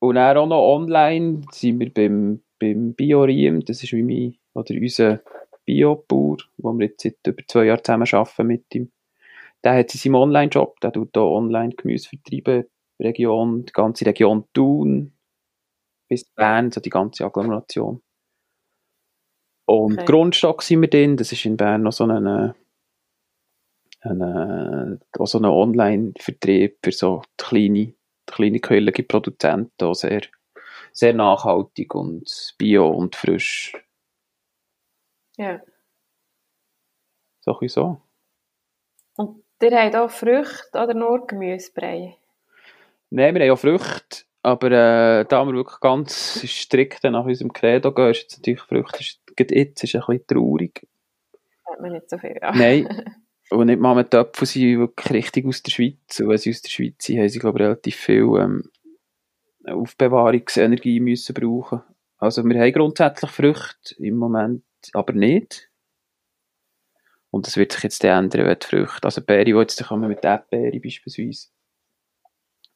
und 0.00 0.14
dann 0.14 0.36
auch 0.36 0.46
noch 0.46 0.62
online 0.76 1.42
sind 1.52 1.80
wir 1.80 1.92
beim, 1.92 2.42
beim 2.58 2.94
Bioriem, 2.94 3.64
das 3.64 3.82
ist 3.82 3.92
wie 3.92 4.02
mein, 4.02 4.38
oder 4.54 4.74
unser 4.74 5.20
Biobauer, 5.64 6.38
wo 6.58 6.72
wir 6.72 6.86
jetzt 6.88 7.02
seit 7.02 7.16
über 7.26 7.42
zwei 7.46 7.64
Jahren 7.66 7.84
zusammen 7.84 8.08
arbeiten 8.12 8.46
mit 8.46 8.74
ihm. 8.74 8.90
Der 9.64 9.74
hat 9.76 9.92
in 9.94 9.98
seinem 10.00 10.14
Online-Job, 10.16 10.80
der 10.80 10.92
tut 10.92 11.10
hier 11.14 11.22
online 11.22 11.74
Gemüse 11.74 12.08
vertreiben, 12.08 12.66
Region, 13.00 13.64
die 13.66 13.72
ganze 13.72 14.06
Region 14.06 14.44
Thun 14.54 15.12
bis 16.08 16.24
Bern, 16.24 16.70
so 16.70 16.80
die 16.80 16.90
ganze 16.90 17.24
Agglomeration. 17.24 18.02
Und 19.70 19.92
Okay. 19.92 20.04
Grundstock 20.04 20.64
sind 20.64 20.80
wir 20.80 20.90
drin, 20.90 21.16
das 21.16 21.30
ist 21.30 21.44
in 21.44 21.56
Bern 21.56 21.84
noch 21.84 21.92
so 21.92 22.04
ein, 22.04 22.26
ein, 24.00 25.00
auch 25.16 25.26
so 25.26 25.38
ein 25.38 25.44
Online-Vertrieb 25.44 26.78
für 26.82 26.90
so 26.90 27.22
kleine, 27.38 27.94
kleine 28.26 28.58
quirlige 28.58 29.04
Produzenten, 29.04 29.84
auch 29.84 29.94
sehr, 29.94 30.22
sehr 30.90 31.14
nachhaltig 31.14 31.94
und 31.94 32.54
bio 32.58 32.88
und 32.88 33.14
frisch. 33.14 33.72
ja. 35.36 35.60
So 37.42 37.56
ein 37.60 37.68
so. 37.68 38.00
Und 39.16 39.44
ihr 39.62 39.70
habt 39.70 39.94
auch 39.94 40.10
Früchte 40.10 40.82
oder 40.82 40.94
nur 40.94 41.28
Gemüsebrei? 41.28 42.16
Nein, 43.10 43.36
wir 43.36 43.42
haben 43.42 43.52
auch 43.52 43.58
Früchte, 43.60 44.24
aber 44.42 44.66
äh, 44.72 45.24
da 45.26 45.44
wir 45.44 45.54
wirklich 45.54 45.78
ganz 45.78 46.42
strikt 46.44 47.04
nach 47.04 47.24
unserem 47.24 47.52
Credo 47.52 47.94
gehen, 47.94 48.10
ist 48.10 48.22
jetzt 48.22 48.38
natürlich 48.38 48.62
Früchte, 48.62 48.98
ist, 48.98 49.20
gerade 49.44 49.54
jetzt 49.54 49.82
ist 49.84 49.94
ein 49.94 50.00
bisschen 50.00 50.26
traurig. 50.26 50.86
Hat 51.66 51.80
man 51.80 51.92
nicht 51.92 52.08
so 52.08 52.18
viel, 52.18 52.36
ja. 52.40 52.52
Nein, 52.52 52.88
und 53.50 53.66
nicht 53.66 53.80
mal 53.80 53.94
mit 53.94 54.10
Töpfen 54.10 54.46
sind 54.46 54.78
wirklich 54.78 55.10
richtig 55.10 55.46
aus 55.46 55.62
der 55.62 55.72
Schweiz. 55.72 56.20
Und 56.20 56.28
wenn 56.28 56.38
sie 56.38 56.50
aus 56.50 56.62
der 56.62 56.70
Schweiz 56.70 57.04
sind, 57.04 57.18
haben 57.18 57.28
sie, 57.28 57.38
glaube 57.38 57.58
ich, 57.58 57.64
relativ 57.64 57.96
viel 57.96 58.28
ähm, 58.38 58.70
Aufbewahrungsenergie 59.66 61.00
müssen 61.00 61.34
brauchen. 61.34 61.82
Also 62.18 62.44
wir 62.44 62.60
haben 62.60 62.72
grundsätzlich 62.72 63.30
Früchte 63.30 63.94
im 63.98 64.16
Moment, 64.16 64.64
aber 64.92 65.12
nicht. 65.12 65.70
Und 67.30 67.46
das 67.46 67.56
wird 67.56 67.72
sich 67.72 67.84
jetzt 67.84 68.04
ändern, 68.04 68.46
wenn 68.46 68.58
die 68.58 68.66
Früchte, 68.66 69.04
also 69.04 69.22
Beere, 69.22 69.44
die 69.44 69.52
jetzt 69.52 69.82
kommen 69.84 70.08
mit 70.08 70.24
Erdbeere 70.24 70.80
beispielsweise. 70.80 71.48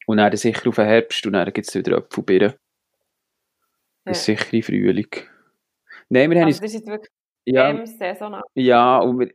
Und 0.07 0.19
dann 0.19 0.37
sicher 0.37 0.69
auf 0.69 0.77
den 0.77 0.87
Herbst 0.87 1.27
und 1.27 1.33
dann 1.33 1.53
gibt 1.53 1.69
es 1.69 1.75
wieder 1.75 1.97
Apfelbeeren. 1.97 2.55
Das 4.05 4.19
ist 4.19 4.25
sicher 4.27 4.53
im 4.53 4.63
Frühling. 4.63 5.09
Nein, 6.09 6.31
wir 6.31 6.41
haben 6.41 6.47
Also, 6.47 6.63
uns, 6.63 6.73
das 6.73 6.81
ist 6.81 6.87
wirklich 6.87 7.11
ja, 7.47 7.87
saisonal. 7.87 8.43
ja, 8.55 8.99
und 8.99 9.21
wir, 9.21 9.35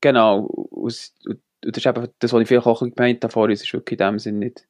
genau, 0.00 0.46
aus, 0.70 1.14
und 1.26 1.40
das 1.60 1.78
ist 1.78 1.86
eben 1.86 2.08
das, 2.18 2.32
was 2.32 2.42
ich 2.42 2.48
vielleicht 2.48 2.66
auch 2.66 2.80
gemeint 2.80 3.22
habe 3.22 3.32
vorhin, 3.32 3.54
es 3.54 3.62
ist 3.62 3.72
wirklich 3.72 4.00
in 4.00 4.06
dem 4.06 4.18
Sinn 4.18 4.38
nicht, 4.38 4.66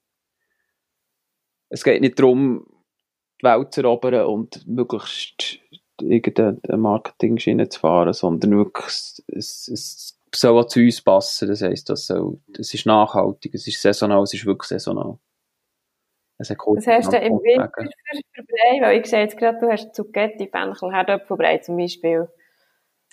es 1.70 1.84
geht 1.84 2.00
nicht 2.02 2.18
darum, 2.18 2.66
die 3.40 3.46
Welt 3.46 3.72
zu 3.72 3.80
erobern 3.82 4.26
und 4.26 4.66
möglichst 4.66 5.58
irgendeine 6.00 6.58
Marketing-Schiene 6.76 7.68
zu 7.68 7.80
fahren, 7.80 8.12
sondern 8.12 8.56
wirklich, 8.56 8.86
es, 8.86 9.22
es, 9.28 9.68
es 9.68 10.18
soll 10.34 10.58
auch 10.58 10.66
zu 10.66 10.80
uns 10.80 11.00
passen, 11.00 11.48
das 11.48 11.62
heisst, 11.62 11.88
das 11.88 12.06
soll, 12.06 12.40
es 12.58 12.74
ist 12.74 12.86
nachhaltig, 12.86 13.54
es 13.54 13.66
ist 13.66 13.80
saisonal, 13.80 14.22
es 14.22 14.34
ist 14.34 14.44
wirklich 14.44 14.68
saisonal. 14.68 15.18
Was 16.50 16.86
hast 16.86 17.12
du 17.12 17.16
im 17.16 17.32
Winter 17.34 17.70
für, 17.74 18.20
für 18.32 18.42
Brei? 18.42 18.80
Weil 18.80 19.00
ich 19.00 19.06
sehe 19.06 19.20
jetzt 19.20 19.36
gerade, 19.36 19.58
du 19.58 19.70
hast 19.70 19.94
Zucchetti, 19.94 20.48
Fenchel, 20.48 20.92
Herdöpfelbrei 20.92 21.58
zum 21.58 21.76
Beispiel. 21.76 22.28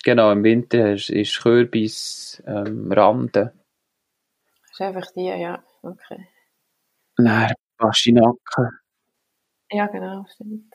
Genau, 0.04 0.32
im 0.32 0.42
Winter 0.44 0.92
ist, 0.92 1.10
ist 1.10 1.40
Kürbis, 1.42 2.42
ähm, 2.46 2.90
Rande, 2.90 3.52
Das 4.62 4.72
ist 4.72 4.80
einfach 4.80 5.10
die, 5.12 5.26
ja. 5.26 5.62
Okay. 5.82 6.26
dann 7.16 7.52
Pastinaken. 7.76 8.78
Ja, 9.70 9.86
genau, 9.86 10.24
stimmt. 10.32 10.74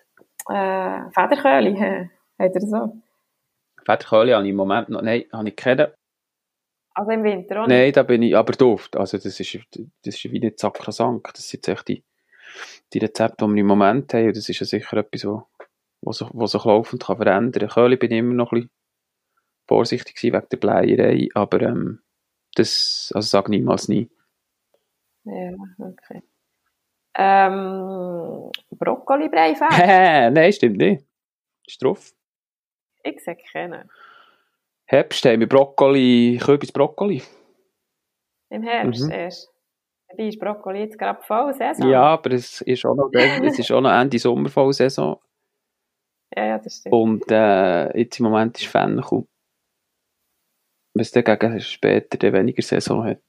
Äh, 0.49 1.09
Federköhli? 1.11 1.75
Hat 2.39 2.53
er 2.53 2.61
so? 2.61 3.01
Fettkörli 3.85 4.31
habe 4.31 4.43
ich 4.43 4.49
im 4.49 4.55
Moment 4.55 4.89
noch, 4.89 5.01
nein, 5.01 5.25
habe 5.31 5.49
ich 5.49 5.55
keinen. 5.55 5.87
Also 6.93 7.11
im 7.11 7.23
Winter 7.23 7.61
auch 7.61 7.67
Nein, 7.67 7.91
da 7.93 8.03
bin 8.03 8.23
ich 8.23 8.35
aber 8.35 8.53
doof. 8.53 8.89
Also 8.95 9.17
das 9.17 9.39
ist, 9.39 9.67
das 9.73 10.15
ist 10.15 10.23
wie 10.31 10.39
nicht 10.39 10.59
sakrosankt. 10.59 11.37
Das 11.37 11.47
sind 11.47 11.67
echt 11.67 11.87
die, 11.87 12.03
die 12.93 12.99
Rezepte, 12.99 13.45
die 13.45 13.53
wir 13.53 13.61
im 13.61 13.67
Moment 13.67 14.13
haben. 14.13 14.33
Das 14.33 14.49
ist 14.49 14.59
ja 14.59 14.65
sicher 14.65 14.97
etwas, 14.97 15.25
wo, 15.25 15.47
wo, 16.01 16.11
sich, 16.11 16.27
wo 16.33 16.45
sich 16.47 16.63
laufend 16.63 17.03
kann 17.03 17.17
verändern 17.17 17.67
kann. 17.67 17.83
Köhli 17.83 17.97
bin 17.97 18.11
ich 18.11 18.19
immer 18.19 18.33
noch 18.33 18.51
ein 18.51 18.61
bisschen 18.61 18.71
vorsichtig 19.67 20.21
wegen 20.23 20.47
der 20.51 20.57
Bleierei. 20.57 21.27
Aber 21.33 21.61
ähm, 21.61 22.01
das, 22.55 23.11
also 23.15 23.27
sag 23.27 23.49
niemals 23.49 23.87
nie. 23.87 24.09
Ja, 25.23 25.51
okay. 25.79 26.21
Ähm, 27.17 28.51
Brokkoli-Brei 28.71 29.55
nein, 30.29 30.53
stimmt 30.53 30.77
nicht. 30.77 31.05
Ist 31.65 31.81
drauf. 31.81 32.13
ich 33.03 33.23
sehe 33.23 33.37
keinen. 33.51 33.89
Herbst 34.85 35.25
haben 35.25 35.39
wir 35.39 35.49
Brokkoli, 35.49 36.39
Kürbis 36.43 36.71
Brokkoli. 36.71 37.23
Im 38.49 38.61
Herbst 38.63 39.05
Mhm. 39.05 39.11
erst. 39.11 39.51
Dabei 40.07 40.27
ist 40.27 40.39
Brokkoli 40.39 40.79
jetzt 40.79 40.97
gerade 40.97 41.21
voll 41.23 41.53
Saison. 41.53 41.89
Ja, 41.89 42.03
aber 42.03 42.31
es 42.31 42.61
ist 42.61 42.85
auch 42.85 42.95
noch, 42.95 43.09
es 43.13 43.59
ist 43.59 43.71
auch 43.71 43.81
noch 43.81 43.91
Ende 43.91 44.19
Sommervollsaison. 44.19 45.17
ja, 46.35 46.45
ja, 46.45 46.59
das 46.59 46.77
stimmt. 46.77 46.93
Und 46.93 47.31
äh, 47.31 47.97
jetzt 47.97 48.19
im 48.19 48.25
Moment 48.25 48.59
ist 48.59 48.67
Fenchel. 48.67 49.25
Wenn 50.93 51.01
es 51.01 51.11
dann 51.11 51.23
gegen 51.23 51.59
später 51.61 52.17
dann 52.17 52.33
weniger 52.33 52.61
Saison 52.61 53.03
hat. 53.03 53.19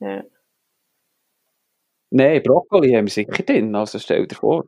Ja. 0.00 0.24
Nein, 2.10 2.42
Brokkoli 2.42 2.92
haben 2.92 3.06
wir 3.06 3.10
sicher 3.10 3.42
drin, 3.42 3.74
also 3.74 3.98
stell 3.98 4.26
dir 4.26 4.34
vor. 4.34 4.66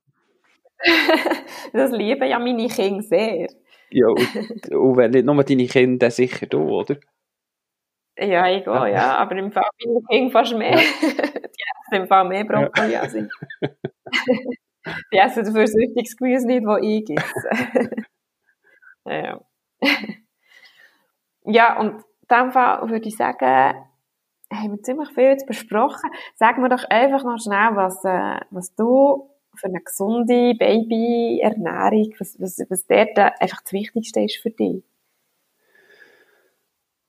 das 1.72 1.90
lieben 1.90 2.28
ja 2.28 2.38
meine 2.38 2.68
Kinder 2.68 3.02
sehr. 3.02 3.48
Ja, 3.90 4.06
und, 4.08 4.70
und 4.70 4.96
wenn 4.96 5.10
nicht 5.10 5.24
nur 5.24 5.42
deine 5.42 5.66
Kinder, 5.66 5.98
dann 5.98 6.10
sicher 6.10 6.46
du, 6.46 6.62
oder? 6.62 6.96
Ja, 8.16 8.48
ich 8.48 8.66
auch, 8.68 8.86
ja. 8.86 9.16
Aber 9.16 9.36
im 9.36 9.50
Fall 9.50 9.68
meine 9.84 10.00
Kinder 10.08 10.30
fast 10.30 10.54
mehr. 10.54 10.76
Die 10.76 11.62
essen 11.86 12.02
im 12.02 12.06
Fall 12.06 12.24
mehr 12.28 12.44
Brokkoli 12.44 12.96
als 12.96 13.14
ich. 13.14 13.28
Die 15.12 15.16
essen 15.16 15.44
dafür 15.44 15.66
süchtiges 15.66 16.16
Gemüse 16.16 16.46
nicht, 16.46 16.64
das 16.64 16.78
ich 16.82 17.10
esse. 17.10 17.90
ja. 19.06 19.40
ja, 21.44 21.80
und 21.80 21.94
in 21.94 22.02
diesem 22.30 22.52
Fall 22.52 22.88
würde 22.88 23.08
ich 23.08 23.16
sagen, 23.16 23.74
haben 24.52 24.70
wir 24.70 24.82
ziemlich 24.82 25.08
viel 25.10 25.24
jetzt 25.24 25.46
besprochen. 25.46 26.10
Sag 26.36 26.58
mir 26.58 26.68
doch 26.68 26.84
einfach 26.90 27.24
noch 27.24 27.38
schnell, 27.38 27.74
was, 27.74 28.04
äh, 28.04 28.40
was 28.50 28.74
du 28.74 29.30
für 29.56 29.66
eine 29.66 29.80
gesunde 29.80 30.54
Babyernährung, 30.54 32.14
was, 32.18 32.36
was, 32.40 32.58
was 32.68 32.86
dort 32.86 33.18
einfach 33.18 33.62
das 33.62 33.72
Wichtigste 33.72 34.20
ist 34.20 34.38
für 34.38 34.50
dich. 34.50 34.84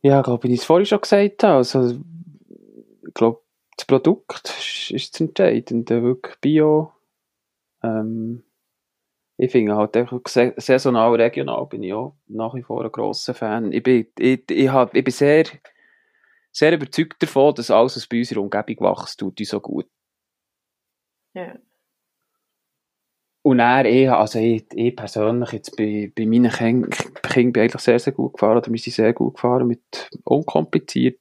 Ja, 0.05 0.19
ich 0.19 0.23
glaube, 0.23 0.47
wie 0.47 0.53
ich 0.53 0.59
es 0.59 0.65
vorhin 0.65 0.85
schon 0.85 1.01
gesagt 1.01 1.41
habe, 1.41 1.55
also, 1.55 1.89
ich 1.89 3.13
glaube, 3.15 3.41
das 3.75 3.87
Produkt 3.87 4.49
ist, 4.49 4.91
ist 4.91 5.13
das 5.15 5.21
Entscheidende, 5.21 6.03
wirklich 6.03 6.35
Bio. 6.41 6.93
Ähm, 7.81 8.43
ich 9.37 9.51
finde 9.51 9.75
halt 9.75 9.97
einfach 9.97 10.21
saisonal, 10.27 11.15
regional 11.15 11.65
bin 11.65 11.81
ich 11.81 11.93
auch 11.93 12.15
nach 12.27 12.53
wie 12.53 12.61
vor 12.61 12.85
ein 12.85 12.91
grosser 12.91 13.33
Fan. 13.33 13.71
Ich 13.71 13.81
bin, 13.81 14.05
ich, 14.19 14.43
ich, 14.51 14.69
hab, 14.69 14.93
ich 14.93 15.03
bin 15.03 15.11
sehr, 15.11 15.45
sehr 16.51 16.73
überzeugt 16.73 17.23
davon, 17.23 17.55
dass 17.55 17.71
alles, 17.71 17.95
was 17.95 18.05
bei 18.05 18.19
uns 18.19 18.29
in 18.29 18.35
der 18.35 18.43
Umgebung 18.43 18.87
wächst, 18.87 19.19
tut 19.19 19.39
uns 19.39 19.49
so 19.49 19.59
gut. 19.59 19.89
Ja. 21.33 21.57
Und 23.45 23.59
er, 23.59 23.85
ich, 23.85 24.09
also 24.09 24.39
ich, 24.39 24.65
ich 24.73 24.95
persönlich, 24.95 25.51
jetzt 25.51 25.77
bei, 25.77 26.11
bei 26.15 26.25
meinen 26.25 26.49
Kindern, 26.49 26.89
Kindern 26.89 27.53
bin 27.53 27.63
ich 27.65 27.69
eigentlich 27.69 27.81
sehr, 27.83 27.99
sehr 27.99 28.13
gut 28.13 28.33
gefahren, 28.33 28.57
oder 28.57 28.71
wir 28.71 28.79
sind 28.79 28.93
sehr 28.93 29.13
gut 29.13 29.35
gefahren 29.35 29.67
mit 29.67 30.09
unkompliziert 30.23 31.19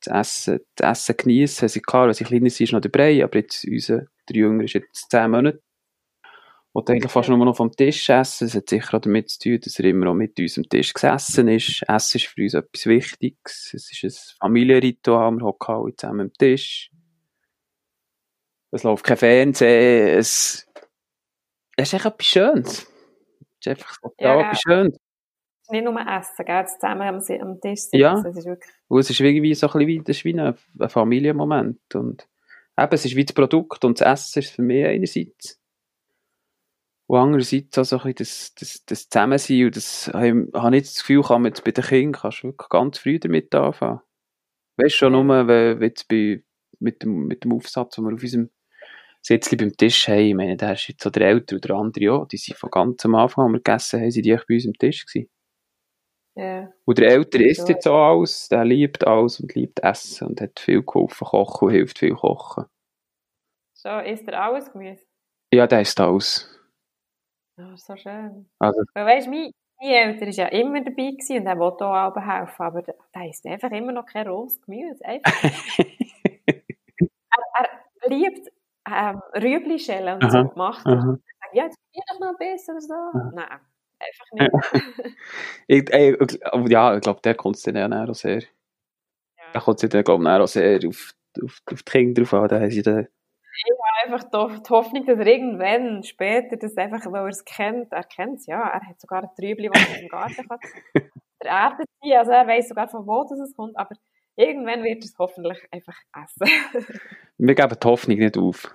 das 0.00 0.30
Essen, 0.30 0.60
das 0.76 1.00
Essen 1.00 1.16
genießen. 1.18 1.68
Sie, 1.68 1.82
klar, 1.82 2.06
wenn 2.06 2.14
sie 2.14 2.24
kleiner 2.24 2.48
sind, 2.48 2.64
ist 2.64 2.72
noch 2.72 2.80
der 2.80 2.88
Brei, 2.88 3.22
aber 3.22 3.40
jetzt 3.40 3.66
unser, 3.66 4.06
der 4.30 4.36
Jüngere 4.36 4.64
ist 4.64 4.72
jetzt 4.72 5.10
10 5.10 5.30
Monate. 5.30 5.62
Und 6.72 6.88
eigentlich 6.88 7.12
fast 7.12 7.28
nur 7.28 7.36
noch 7.36 7.54
vom 7.54 7.70
Tisch 7.70 8.08
essen. 8.08 8.46
Das 8.46 8.54
hat 8.54 8.70
sicher 8.70 8.96
auch 8.96 9.02
damit 9.02 9.28
zu 9.28 9.38
tun, 9.40 9.60
dass 9.62 9.78
er 9.78 9.84
immer 9.84 10.08
auch 10.08 10.14
mit 10.14 10.40
uns 10.40 10.56
am 10.56 10.66
Tisch 10.66 10.94
gesessen 10.94 11.48
ist. 11.48 11.82
Essen 11.86 12.16
ist 12.16 12.26
für 12.28 12.42
uns 12.44 12.54
etwas 12.54 12.86
Wichtiges. 12.86 13.74
Es 13.74 13.92
ist 13.92 14.04
ein 14.04 14.38
Familienritual, 14.40 15.32
wir 15.32 15.44
hocken 15.44 15.74
alle 15.74 15.94
zusammen 15.94 16.20
am 16.20 16.32
Tisch. 16.32 16.90
Es 18.70 18.84
läuft 18.84 19.04
kein 19.04 19.18
Fernsehen, 19.18 20.18
es, 20.18 20.66
es 21.76 21.88
ist 21.88 21.94
echt 21.94 22.06
etwas 22.06 22.26
Schönes. 22.26 22.68
Es 22.78 22.86
ist 23.60 23.68
einfach 23.68 23.94
so 24.02 24.14
Ja, 24.18 24.40
etwas 24.40 24.60
Schönes. 24.60 24.96
Nicht 25.70 25.84
nur 25.84 25.98
Essen, 26.00 26.44
gell? 26.44 26.66
zusammen 26.66 27.02
am, 27.02 27.14
am 27.16 27.60
Tisch 27.60 27.80
sitzen. 27.80 27.96
Ja. 27.96 28.18
Es 28.18 28.36
ist 28.36 28.44
wirklich, 28.46 28.70
Und 28.88 29.00
es 29.00 29.10
ist 29.10 29.20
irgendwie 29.20 29.54
so 29.54 29.66
ein 29.68 29.72
bisschen 29.72 29.86
wie, 29.88 29.98
das 30.00 30.16
ist 30.16 30.24
wie 30.24 30.38
ein, 30.38 30.54
ein 30.78 30.88
Familienmoment. 30.88 31.94
Und 31.94 32.28
eben, 32.78 32.92
es 32.94 33.04
ist 33.04 33.16
wie 33.16 33.24
das 33.24 33.32
Produkt 33.34 33.84
und 33.84 34.00
das 34.00 34.06
Essen 34.20 34.40
ist 34.40 34.50
für 34.50 34.62
mich 34.62 34.84
einerseits. 34.84 35.58
Und 37.06 37.18
andererseits 37.18 37.78
auch 37.78 37.84
so 37.84 37.96
ein 38.00 38.14
bisschen 38.14 38.16
das, 38.18 38.54
das, 38.54 38.84
das 38.86 39.08
Zusammensein. 39.08 39.64
Und 39.66 39.76
das 39.76 40.08
habe 40.12 40.26
ich 40.26 40.54
habe 40.54 40.70
nicht 40.70 40.86
das 40.86 40.98
Gefühl, 41.00 41.22
kann 41.22 41.42
man 41.42 41.50
jetzt 41.52 41.64
bei 41.64 41.70
den 41.70 41.84
Kindern 41.84 42.20
kannst 42.20 42.42
du 42.42 42.48
wirklich 42.48 42.68
ganz 42.68 42.98
früh 42.98 43.18
damit 43.18 43.54
anfangen. 43.54 44.00
Weißt 44.76 44.94
du 44.94 44.98
schon 44.98 45.12
Ja. 45.14 45.22
nur, 45.22 45.48
wenn, 45.48 45.80
wenn 45.80 45.88
jetzt 45.88 46.08
bei, 46.08 46.42
mit, 46.80 47.02
dem, 47.02 47.26
mit 47.26 47.44
dem 47.44 47.52
Aufsatz, 47.52 47.94
den 47.94 48.04
wir 48.04 48.14
auf 48.14 48.22
unserem 48.22 48.50
Sitzli 49.24 49.56
beim 49.56 49.72
Tisch 49.76 50.08
haben, 50.08 50.18
ich 50.18 50.34
meine, 50.34 50.56
da 50.56 50.72
ist 50.72 50.88
jetzt 50.88 51.02
so 51.02 51.10
der 51.10 51.28
Ältere 51.28 51.58
oder 51.58 51.68
der 51.68 51.76
andere 51.76 52.12
auch, 52.12 52.26
die 52.26 52.36
sind 52.36 52.58
von 52.58 52.70
ganz 52.70 53.04
am 53.04 53.14
Anfang, 53.14 53.44
als 53.44 53.52
wir 53.52 53.58
gegessen 53.60 54.00
haben, 54.00 54.10
sind 54.10 54.26
die 54.26 54.32
echt 54.32 54.46
bei 54.48 54.54
uns 54.54 54.66
am 54.66 54.72
Tisch 54.72 55.06
gewesen. 55.06 55.30
ja. 56.34 56.72
Und 56.84 56.98
der 56.98 57.08
Ältere 57.08 57.44
isst 57.44 57.68
jetzt 57.68 57.86
auch 57.86 58.16
alles, 58.16 58.48
der 58.48 58.64
liebt 58.64 59.06
alles 59.06 59.38
und 59.38 59.54
liebt 59.54 59.78
Essen 59.80 60.26
und 60.26 60.40
hat 60.40 60.58
viel 60.58 60.82
geholfen 60.82 61.24
kochen 61.24 61.68
und 61.68 61.74
hilft 61.74 62.00
viel 62.00 62.14
kochen. 62.14 62.64
So, 63.74 63.98
isst 63.98 64.26
er 64.26 64.42
alles 64.42 64.72
Gemüse? 64.72 65.04
Ja, 65.52 65.66
der 65.68 65.82
isst 65.82 66.00
alles. 66.00 66.48
Ja, 67.58 67.76
so 67.76 67.94
schön. 67.96 68.50
Also, 68.58 68.80
Weil 68.94 69.06
weisst, 69.06 69.28
mein, 69.28 69.52
mein 69.80 69.90
Eltern 69.90 70.28
war 70.28 70.34
ja 70.34 70.46
immer 70.48 70.80
dabei 70.80 71.10
gewesen 71.10 71.38
und 71.38 71.46
er 71.46 71.58
wollte 71.58 71.86
auch 71.86 72.16
helfen, 72.16 72.62
aber 72.62 72.82
der, 72.82 72.96
der 73.14 73.28
isst 73.28 73.46
einfach 73.46 73.70
immer 73.70 73.92
noch 73.92 74.06
kein 74.06 74.26
rohes 74.26 74.60
Gemüse. 74.62 75.04
Einfach. 75.04 75.32
er, 75.78 77.68
er 78.00 78.08
liebt 78.08 78.50
ähm, 78.94 79.22
Rüebli-Schellen 79.34 80.14
und 80.16 80.24
Aha, 80.24 80.30
so 80.30 80.48
gemacht. 80.48 80.84
Und 80.86 80.98
aha. 80.98 81.18
ich 81.52 81.58
ja, 81.58 81.64
jetzt 81.64 81.78
probier 81.82 82.02
doch 82.08 82.20
noch 82.20 82.38
oder 82.68 82.80
so. 82.80 82.94
Aha. 82.94 83.30
Nein, 83.34 83.60
einfach 84.00 84.72
nicht. 84.72 85.16
ich, 85.66 85.90
ich- 85.92 86.70
ja, 86.70 86.94
ich 86.94 87.00
glaube, 87.02 87.20
der 87.22 87.34
kommt 87.34 87.56
es 87.56 87.62
dann 87.62 87.92
auch 87.92 88.14
sehr. 88.14 88.40
Ja. 88.40 89.60
kommt 89.60 89.82
es 89.82 89.90
dann, 89.90 90.04
glaube 90.04 90.22
ich, 90.24 90.28
auch 90.28 90.46
sehr 90.46 90.80
auf, 90.88 91.12
auf, 91.42 91.58
auf 91.70 91.82
die 91.82 91.90
Kinder 91.90 92.22
drauf 92.22 92.34
an. 92.34 92.48
Da 92.48 92.70
sie 92.70 92.82
dann, 92.82 93.06
einfach 94.04 94.24
die, 94.24 94.70
Hoffnung, 94.70 95.06
dass 95.06 95.18
er 95.18 95.26
irgendwann 95.26 96.02
später 96.02 96.56
das 96.56 96.76
einfach, 96.76 97.00
weil 97.12 97.22
er 97.22 97.28
es 97.28 97.44
kennt, 97.44 97.92
er 97.92 98.04
kennt 98.04 98.38
es, 98.40 98.46
ja, 98.46 98.60
er 98.60 98.80
hat 98.88 99.00
sogar 99.00 99.22
ein 99.22 99.28
Trübli, 99.36 99.68
das 99.72 99.88
er 99.88 100.02
im 100.02 100.08
Garten 100.08 100.48
kann 100.48 100.58
vererntet 101.40 101.86
sein, 102.02 102.12
also 102.18 102.30
er 102.32 102.46
weiß 102.46 102.68
sogar 102.68 102.88
von 102.88 103.06
wo 103.06 103.22
das 103.28 103.38
es 103.40 103.54
kommt, 103.54 103.76
aber 103.76 103.94
irgendwann 104.36 104.82
wird 104.82 105.02
er 105.02 105.04
es 105.04 105.14
hoffentlich 105.18 105.58
einfach 105.70 105.96
essen. 106.22 106.48
wir 107.38 107.54
geben 107.54 107.76
die 107.80 107.86
Hoffnung 107.86 108.18
nicht 108.18 108.38
auf. 108.38 108.74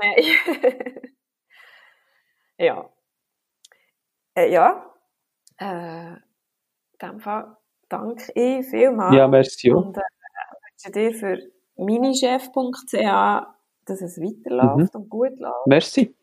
Nein. 0.00 0.24
ja. 2.58 2.90
Äh, 4.34 4.52
ja. 4.52 4.94
Äh, 5.58 6.12
in 6.12 6.18
dem 7.02 7.20
Fall 7.20 7.56
danke 7.88 8.32
ich 8.34 8.66
vielmals. 8.66 9.14
Ja, 9.14 9.28
merci. 9.28 9.72
Und 9.72 9.96
äh, 9.96 10.00
wünsche 10.00 10.92
dir 10.92 11.14
für 11.14 11.38
minichef.ch, 11.76 13.46
dass 13.84 14.00
es 14.02 14.18
weiterläuft 14.20 14.94
und 14.94 15.08
gut 15.08 15.38
läuft. 15.38 15.66
Merci. 15.66 16.14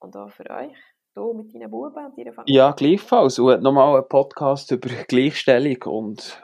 Und 0.00 0.16
auch 0.16 0.30
für 0.30 0.48
euch, 0.50 0.76
du 1.14 1.32
mit 1.34 1.54
deinen 1.54 1.70
Buben 1.70 2.04
und 2.04 2.18
deiner 2.18 2.32
Familie. 2.32 2.56
Ja, 2.56 2.72
gleichfalls. 2.72 3.38
Und 3.38 3.62
nochmal 3.62 3.98
ein 3.98 4.08
Podcast 4.08 4.70
über 4.72 4.88
Gleichstellung 4.88 5.82
und 5.84 6.42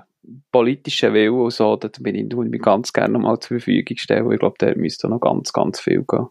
politische 0.50 1.12
Willen 1.12 1.34
und 1.34 1.52
so, 1.52 1.76
da 1.76 1.88
bin 2.00 2.14
ich, 2.14 2.30
würde 2.32 2.46
ich 2.46 2.52
mich 2.52 2.62
ganz 2.62 2.92
gerne 2.92 3.14
nochmal 3.14 3.38
zur 3.40 3.58
Verfügung 3.58 3.96
stellen. 3.96 4.30
Ich 4.32 4.38
glaube, 4.38 4.56
da 4.58 4.74
müsste 4.74 5.08
noch 5.08 5.20
ganz, 5.20 5.52
ganz 5.52 5.80
viel 5.80 6.04
gehen. 6.04 6.28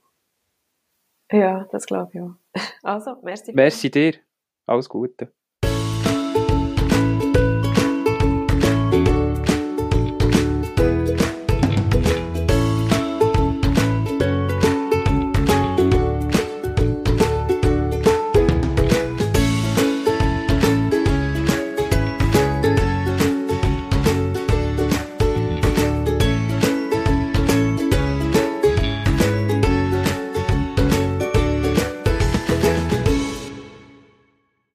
Ja, 1.31 1.67
das 1.71 1.86
glaube 1.86 2.12
ich 2.13 2.21
auch. 2.21 2.36
Also, 2.83 3.17
merci. 3.21 3.51
Merci 3.53 3.91
dir. 3.91 4.13
Alles 4.65 4.88
Gute. 4.88 5.33